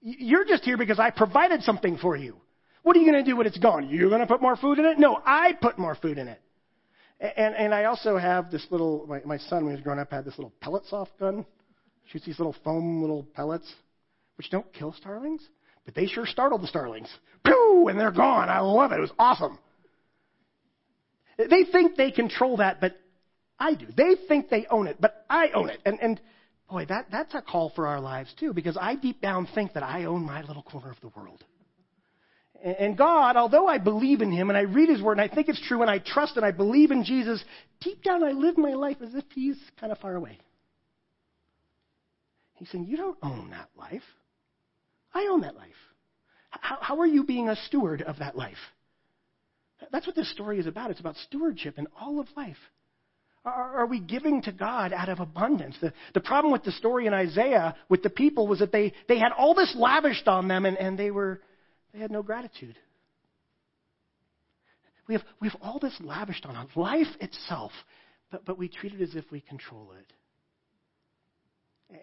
You're 0.00 0.44
just 0.44 0.64
here 0.64 0.76
because 0.76 0.98
I 0.98 1.10
provided 1.10 1.62
something 1.62 1.98
for 1.98 2.16
you. 2.16 2.36
What 2.82 2.96
are 2.96 3.00
you 3.00 3.10
going 3.10 3.22
to 3.22 3.30
do 3.30 3.36
when 3.36 3.46
it's 3.46 3.58
gone? 3.58 3.88
You're 3.90 4.08
going 4.08 4.22
to 4.22 4.26
put 4.26 4.40
more 4.40 4.56
food 4.56 4.78
in 4.78 4.86
it? 4.86 4.98
No, 4.98 5.20
I 5.24 5.52
put 5.52 5.78
more 5.78 5.94
food 5.94 6.18
in 6.18 6.26
it. 6.26 6.40
And, 7.20 7.54
and 7.54 7.74
I 7.74 7.84
also 7.84 8.16
have 8.16 8.50
this 8.50 8.66
little, 8.70 9.06
my, 9.06 9.20
my 9.26 9.36
son, 9.36 9.64
when 9.64 9.72
he 9.72 9.76
was 9.76 9.84
growing 9.84 9.98
up, 9.98 10.10
had 10.10 10.24
this 10.24 10.38
little 10.38 10.54
pellet 10.60 10.86
soft 10.86 11.18
gun. 11.20 11.44
Shoots 12.06 12.24
these 12.24 12.38
little 12.38 12.56
foam 12.64 13.02
little 13.02 13.24
pellets, 13.34 13.72
which 14.36 14.50
don't 14.50 14.72
kill 14.72 14.92
starlings, 14.94 15.46
but 15.90 16.00
they 16.00 16.06
sure 16.06 16.24
startled 16.24 16.62
the 16.62 16.68
starlings. 16.68 17.08
Pew! 17.44 17.88
And 17.88 17.98
they're 17.98 18.12
gone. 18.12 18.48
I 18.48 18.60
love 18.60 18.92
it. 18.92 18.98
It 18.98 19.00
was 19.00 19.10
awesome. 19.18 19.58
They 21.36 21.64
think 21.64 21.96
they 21.96 22.12
control 22.12 22.58
that, 22.58 22.80
but 22.80 22.96
I 23.58 23.74
do. 23.74 23.86
They 23.96 24.14
think 24.28 24.50
they 24.50 24.66
own 24.70 24.86
it, 24.86 24.98
but 25.00 25.24
I 25.28 25.48
own 25.52 25.68
it. 25.68 25.80
And, 25.84 25.98
and 26.00 26.20
boy, 26.68 26.86
that, 26.86 27.06
that's 27.10 27.34
a 27.34 27.42
call 27.42 27.72
for 27.74 27.88
our 27.88 28.00
lives 28.00 28.32
too, 28.38 28.52
because 28.52 28.76
I 28.80 28.94
deep 28.94 29.20
down 29.20 29.48
think 29.52 29.72
that 29.72 29.82
I 29.82 30.04
own 30.04 30.24
my 30.24 30.42
little 30.42 30.62
corner 30.62 30.90
of 30.90 31.00
the 31.00 31.08
world. 31.08 31.42
And 32.62 32.96
God, 32.96 33.36
although 33.36 33.66
I 33.66 33.78
believe 33.78 34.20
in 34.20 34.30
Him 34.30 34.48
and 34.48 34.56
I 34.56 34.62
read 34.62 34.90
His 34.90 35.02
Word 35.02 35.18
and 35.18 35.28
I 35.28 35.34
think 35.34 35.48
it's 35.48 35.66
true 35.66 35.82
and 35.82 35.90
I 35.90 35.98
trust 35.98 36.36
and 36.36 36.46
I 36.46 36.52
believe 36.52 36.92
in 36.92 37.02
Jesus, 37.02 37.42
deep 37.80 38.04
down 38.04 38.22
I 38.22 38.30
live 38.30 38.56
my 38.58 38.74
life 38.74 38.98
as 39.02 39.14
if 39.14 39.24
He's 39.34 39.56
kind 39.80 39.90
of 39.90 39.98
far 39.98 40.14
away. 40.14 40.38
He's 42.54 42.70
saying, 42.70 42.84
You 42.84 42.96
don't 42.96 43.18
own 43.22 43.50
that 43.50 43.70
life. 43.76 44.02
I 45.12 45.28
own 45.30 45.42
that 45.42 45.56
life. 45.56 45.68
How, 46.50 46.78
how 46.80 47.00
are 47.00 47.06
you 47.06 47.24
being 47.24 47.48
a 47.48 47.56
steward 47.56 48.02
of 48.02 48.18
that 48.18 48.36
life? 48.36 48.56
That's 49.92 50.06
what 50.06 50.16
this 50.16 50.30
story 50.32 50.58
is 50.58 50.66
about. 50.66 50.90
It's 50.90 51.00
about 51.00 51.16
stewardship 51.16 51.78
in 51.78 51.86
all 51.98 52.20
of 52.20 52.28
life. 52.36 52.56
Are, 53.42 53.86
we 53.86 54.00
giving 54.00 54.42
to 54.42 54.52
God 54.52 54.92
out 54.92 55.08
of 55.08 55.18
abundance? 55.18 55.74
The, 55.80 55.94
the 56.12 56.20
problem 56.20 56.52
with 56.52 56.62
the 56.62 56.72
story 56.72 57.06
in 57.06 57.14
Isaiah 57.14 57.74
with 57.88 58.02
the 58.02 58.10
people 58.10 58.46
was 58.46 58.58
that 58.58 58.70
they, 58.70 58.92
they 59.08 59.18
had 59.18 59.32
all 59.32 59.54
this 59.54 59.74
lavished 59.74 60.28
on 60.28 60.46
them 60.46 60.66
and, 60.66 60.76
and 60.76 60.98
they, 60.98 61.10
were, 61.10 61.40
they 61.94 62.00
had 62.00 62.10
no 62.10 62.22
gratitude. 62.22 62.76
We 65.08 65.14
have, 65.14 65.24
we 65.40 65.48
have 65.48 65.56
all 65.62 65.78
this 65.78 65.96
lavished 66.00 66.44
on 66.44 66.54
us, 66.54 66.68
life 66.76 67.08
itself, 67.18 67.72
but, 68.30 68.44
but 68.44 68.58
we 68.58 68.68
treat 68.68 68.92
it 68.92 69.00
as 69.00 69.14
if 69.14 69.24
we 69.32 69.40
control 69.40 69.92
it. 69.98 70.12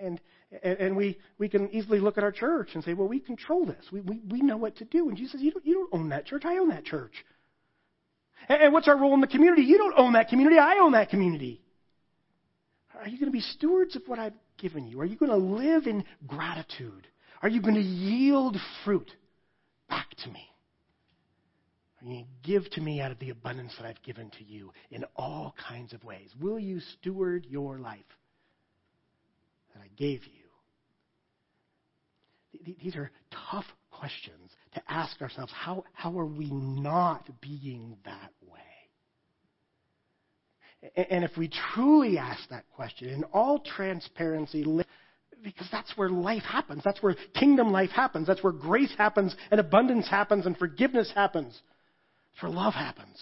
And, 0.02 0.20
and 0.64 0.96
we, 0.96 1.18
we 1.38 1.50
can 1.50 1.70
easily 1.72 2.00
look 2.00 2.18
at 2.18 2.24
our 2.24 2.32
church 2.32 2.70
and 2.74 2.84
say, 2.84 2.94
well, 2.94 3.08
we 3.08 3.20
control 3.20 3.66
this. 3.66 3.86
We, 3.92 4.00
we, 4.00 4.22
we 4.30 4.42
know 4.42 4.58
what 4.58 4.78
to 4.78 4.86
do. 4.86 5.10
And 5.10 5.18
Jesus 5.18 5.34
says, 5.34 5.42
you 5.42 5.52
don't, 5.52 5.66
you 5.66 5.74
don't 5.74 6.02
own 6.02 6.10
that 6.10 6.26
church. 6.26 6.44
I 6.46 6.58
own 6.58 6.70
that 6.70 6.86
church. 6.86 7.12
And, 8.48 8.62
and 8.62 8.74
what's 8.74 8.88
our 8.88 8.98
role 8.98 9.14
in 9.14 9.22
the 9.22 9.28
community? 9.28 9.64
You 9.64 9.78
don't 9.78 9.96
own 9.98 10.14
that 10.14 10.30
community. 10.30 10.58
I 10.58 10.78
own 10.82 10.94
that 10.94 11.10
community. 11.10 11.62
Are 12.98 13.08
you 13.08 13.20
going 13.20 13.32
to 13.32 13.36
be 13.38 13.42
stewards 13.42 13.96
of 13.96 14.04
what 14.08 14.20
I've 14.20 14.34
given 14.58 14.88
you? 14.88 15.02
Are 15.02 15.06
you 15.06 15.18
going 15.18 15.32
to 15.32 15.38
live 15.38 15.86
in 15.86 16.06
gratitude? 16.26 17.08
Are 17.42 17.50
you 17.50 17.62
going 17.62 17.76
to 17.76 17.82
yield 17.82 18.58
fruit 18.86 19.12
back 19.90 20.10
to 20.24 20.30
me? 20.30 20.48
Are 22.02 22.06
you 22.06 22.14
going 22.14 22.26
to 22.26 22.50
give 22.50 22.70
to 22.72 22.82
me 22.82 23.02
out 23.02 23.12
of 23.12 23.20
the 23.20 23.32
abundance 23.32 23.74
that 23.78 23.86
I've 23.86 24.02
given 24.02 24.32
to 24.38 24.44
you 24.44 24.72
in 24.92 25.04
all 25.16 25.56
kinds 25.68 25.94
of 25.94 26.04
ways? 26.04 26.30
Will 26.40 26.58
you 26.58 26.80
steward 26.80 27.46
your 27.50 27.80
life? 27.80 28.00
That 29.78 29.84
I 29.84 29.90
gave 29.98 30.22
you? 30.26 30.32
These 32.82 32.96
are 32.96 33.12
tough 33.52 33.66
questions 33.92 34.52
to 34.74 34.82
ask 34.88 35.22
ourselves. 35.22 35.52
How, 35.54 35.84
how 35.94 36.18
are 36.20 36.26
we 36.26 36.50
not 36.52 37.30
being 37.42 37.98
that 38.06 38.32
way? 38.42 38.60
And 41.10 41.24
if 41.24 41.32
we 41.38 41.50
truly 41.74 42.18
ask 42.18 42.48
that 42.50 42.66
question 42.76 43.10
in 43.10 43.24
all 43.26 43.60
transparency, 43.60 44.64
because 45.44 45.68
that's 45.72 45.96
where 45.98 46.10
life 46.10 46.44
happens. 46.44 46.84
That's 46.84 47.02
where 47.02 47.16
kingdom 47.34 47.72
life 47.72 47.90
happens. 47.90 48.28
That's 48.28 48.44
where 48.44 48.54
grace 48.54 48.94
happens 48.98 49.36
and 49.52 49.60
abundance 49.60 50.08
happens 50.08 50.46
and 50.46 50.58
forgiveness 50.58 51.12
happens. 51.14 51.60
That's 52.34 52.44
where 52.44 52.52
love 52.52 52.74
happens. 52.74 53.22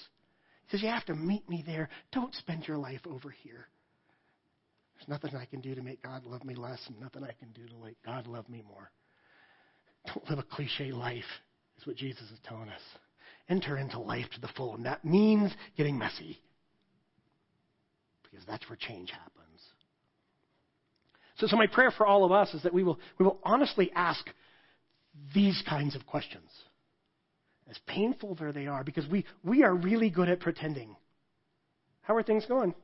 He 0.68 0.72
says, 0.72 0.84
You 0.84 0.89
have 0.89 1.06
to 1.06 1.15
meet 1.15 1.48
me 1.50 1.63
there. 1.65 1.89
Don't 2.12 2.34
spend 2.36 2.68
your 2.68 2.78
life 2.78 3.02
over 3.08 3.30
here. 3.30 3.68
There's 4.98 5.08
nothing 5.08 5.36
I 5.36 5.46
can 5.46 5.62
do 5.62 5.76
to 5.76 5.82
make 5.82 6.02
God 6.02 6.26
love 6.26 6.44
me 6.44 6.56
less, 6.56 6.80
and 6.88 7.00
nothing 7.00 7.24
I 7.24 7.34
can 7.34 7.50
do 7.54 7.68
to 7.68 7.84
make 7.84 7.98
God 8.06 8.28
love 8.28 8.48
me 8.50 8.64
more. 8.68 8.92
Don't 10.08 10.30
live 10.30 10.40
a 10.40 10.44
cliche 10.44 10.92
life, 10.92 11.24
is 11.78 11.86
what 11.86 11.96
Jesus 11.96 12.24
is 12.24 12.40
telling 12.48 12.70
us. 12.70 12.82
Enter 13.50 13.78
into 13.78 14.00
life 14.00 14.26
to 14.34 14.42
the 14.42 14.50
full, 14.56 14.76
and 14.76 14.86
that 14.86 15.04
means 15.04 15.52
getting 15.78 15.98
messy. 15.98 16.40
Because 18.24 18.46
that's 18.46 18.68
where 18.70 18.78
change 18.78 19.12
happens. 19.12 19.32
So, 21.38 21.48
so 21.48 21.58
my 21.58 21.68
prayer 21.68 21.92
for 21.92 22.06
all 22.06 22.24
of 22.24 22.32
us 22.32 22.54
is 22.54 22.64
that 22.64 22.74
we 22.74 22.84
will, 22.84 23.00
we 23.20 23.26
will 23.26 23.40
honestly 23.44 23.92
ask 23.96 24.26
these 25.34 25.62
kinds 25.68 25.96
of 25.96 26.06
questions. 26.06 26.50
As 27.70 27.78
painful 27.88 28.38
as 28.40 28.54
they 28.54 28.68
are, 28.68 28.84
because 28.84 29.08
we, 29.08 29.26
we 29.44 29.64
are 29.64 29.74
really 29.74 30.10
good 30.10 30.30
at 30.30 30.40
pretending. 30.40 30.96
How 32.02 32.16
are 32.16 32.24
things 32.24 32.46
going? 32.46 32.76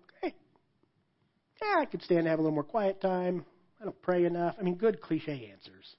Yeah, 1.62 1.80
I 1.80 1.86
could 1.86 2.02
stand 2.02 2.24
to 2.26 2.30
have 2.30 2.40
a 2.40 2.42
little 2.42 2.56
more 2.56 2.64
quiet 2.64 3.02
time. 3.02 3.46
I 3.80 3.86
don't 3.86 4.02
pray 4.02 4.26
enough. 4.26 4.56
I 4.60 4.64
mean, 4.64 4.76
good 4.76 5.02
cliche 5.02 5.52
answers. 5.52 5.96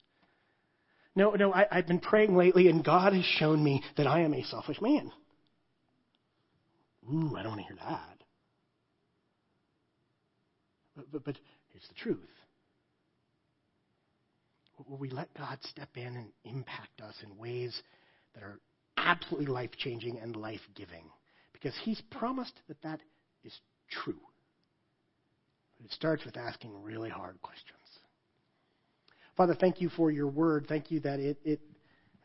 No, 1.14 1.32
no, 1.32 1.52
I, 1.52 1.66
I've 1.70 1.86
been 1.86 2.00
praying 2.00 2.36
lately, 2.36 2.68
and 2.68 2.84
God 2.84 3.12
has 3.12 3.24
shown 3.24 3.62
me 3.62 3.82
that 3.96 4.06
I 4.06 4.20
am 4.20 4.34
a 4.34 4.42
selfish 4.44 4.80
man. 4.80 5.12
Ooh, 7.12 7.36
I 7.36 7.42
don't 7.42 7.52
want 7.52 7.60
to 7.60 7.66
hear 7.66 7.76
that. 7.84 8.18
But, 10.96 11.12
but, 11.12 11.24
but 11.24 11.36
the 11.88 11.94
truth. 11.94 12.18
Will 14.88 14.98
we 14.98 15.10
let 15.10 15.32
God 15.34 15.58
step 15.62 15.90
in 15.94 16.16
and 16.16 16.28
impact 16.44 17.00
us 17.00 17.14
in 17.22 17.36
ways 17.36 17.82
that 18.34 18.42
are 18.42 18.58
absolutely 18.96 19.46
life 19.46 19.70
changing 19.76 20.18
and 20.18 20.34
life 20.34 20.60
giving? 20.74 21.04
Because 21.52 21.74
He's 21.82 22.00
promised 22.10 22.54
that 22.68 22.82
that 22.82 23.00
is 23.44 23.52
true. 23.90 24.20
But 25.82 25.90
it 25.90 25.94
starts 25.94 26.24
with 26.24 26.36
asking 26.36 26.70
really 26.82 27.10
hard 27.10 27.42
questions. 27.42 27.78
Father, 29.36 29.54
thank 29.54 29.80
you 29.80 29.88
for 29.88 30.12
your 30.12 30.28
word. 30.28 30.66
Thank 30.68 30.92
you 30.92 31.00
that 31.00 31.18
it, 31.18 31.38
it 31.44 31.60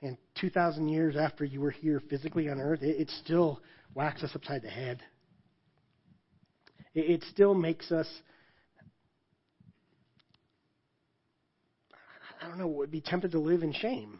and 0.04 0.16
2,000 0.40 0.90
years 0.90 1.16
after 1.16 1.44
you 1.44 1.60
were 1.60 1.72
here 1.72 2.00
physically 2.08 2.50
on 2.50 2.60
earth, 2.60 2.84
it, 2.84 3.00
it 3.02 3.10
still 3.10 3.62
whacks 3.96 4.22
us 4.24 4.30
upside 4.36 4.62
the 4.62 4.70
head. 4.70 5.02
It, 6.94 7.10
it 7.10 7.24
still 7.32 7.56
makes 7.56 7.92
us, 7.92 8.08
I 12.40 12.48
don't 12.48 12.60
know, 12.60 12.68
would 12.68 12.92
be 12.92 13.02
tempted 13.02 13.32
to 13.32 13.40
live 13.40 13.64
in 13.64 13.74
shame. 13.74 14.20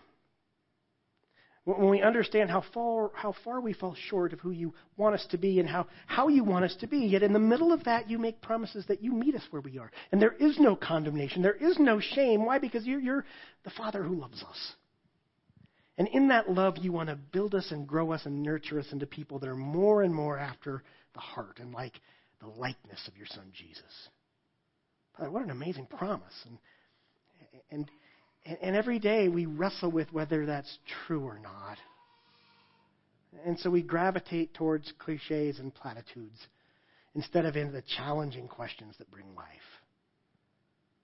When 1.68 1.90
we 1.90 2.02
understand 2.02 2.50
how 2.50 2.64
far, 2.74 3.12
how 3.14 3.36
far 3.44 3.60
we 3.60 3.74
fall 3.74 3.94
short 4.08 4.32
of 4.32 4.40
who 4.40 4.52
you 4.52 4.74
want 4.96 5.16
us 5.16 5.26
to 5.32 5.38
be 5.38 5.60
and 5.60 5.68
how, 5.68 5.88
how 6.06 6.30
you 6.30 6.46
want 6.46 6.64
us 6.64 6.74
to 6.80 6.88
be, 6.88 7.00
yet 7.00 7.24
in 7.24 7.34
the 7.34 7.40
middle 7.40 7.74
of 7.74 7.84
that, 7.84 8.10
you 8.10 8.18
make 8.18 8.40
promises 8.40 8.86
that 8.88 9.04
you 9.04 9.12
meet 9.12 9.36
us 9.36 9.42
where 9.50 9.62
we 9.62 9.78
are. 9.78 9.92
And 10.14 10.22
there 10.22 10.32
is 10.32 10.58
no 10.60 10.78
condemnation. 10.78 11.42
There 11.42 11.52
is 11.52 11.78
no 11.78 12.00
shame. 12.00 12.46
Why? 12.46 12.58
Because 12.58 12.86
you're, 12.86 13.02
you're 13.02 13.26
the 13.66 13.70
Father 13.72 14.02
who 14.02 14.16
loves 14.16 14.42
us. 14.44 14.74
And 15.98 16.08
in 16.08 16.30
that 16.30 16.50
love, 16.50 16.78
you 16.78 16.94
want 16.94 17.10
to 17.10 17.18
build 17.18 17.54
us 17.54 17.70
and 17.72 17.86
grow 17.86 18.14
us 18.14 18.22
and 18.26 18.42
nurture 18.42 18.80
us 18.80 18.88
into 18.94 19.06
people 19.06 19.38
that 19.40 19.50
are 19.50 19.56
more 19.58 20.04
and 20.04 20.16
more 20.16 20.40
after 20.40 20.84
the 21.16 21.20
heart 21.20 21.60
and 21.60 21.74
like 21.74 22.00
the 22.40 22.48
likeness 22.48 23.06
of 23.10 23.18
your 23.18 23.28
Son, 23.28 23.52
Jesus. 23.52 24.10
Father, 25.18 25.32
what 25.32 25.44
an 25.44 25.50
amazing 25.50 25.88
promise. 25.88 26.46
And, 26.46 26.58
and 27.72 27.92
and, 28.48 28.58
and 28.62 28.76
every 28.76 29.00
day 29.00 29.28
we 29.28 29.46
wrestle 29.46 29.92
with 29.92 30.12
whether 30.12 30.46
that's 30.46 30.78
true 31.06 31.24
or 31.24 31.40
not. 31.40 31.78
And 33.46 33.60
so 33.60 33.70
we 33.70 33.82
gravitate 33.84 34.54
towards 34.54 34.92
cliches 35.00 35.60
and 35.60 35.74
platitudes 35.74 36.48
instead 37.14 37.46
of 37.46 37.56
into 37.56 37.72
the 37.74 37.84
challenging 37.98 38.48
questions 38.48 38.96
that 38.98 39.12
bring 39.12 39.36
life. 39.36 39.77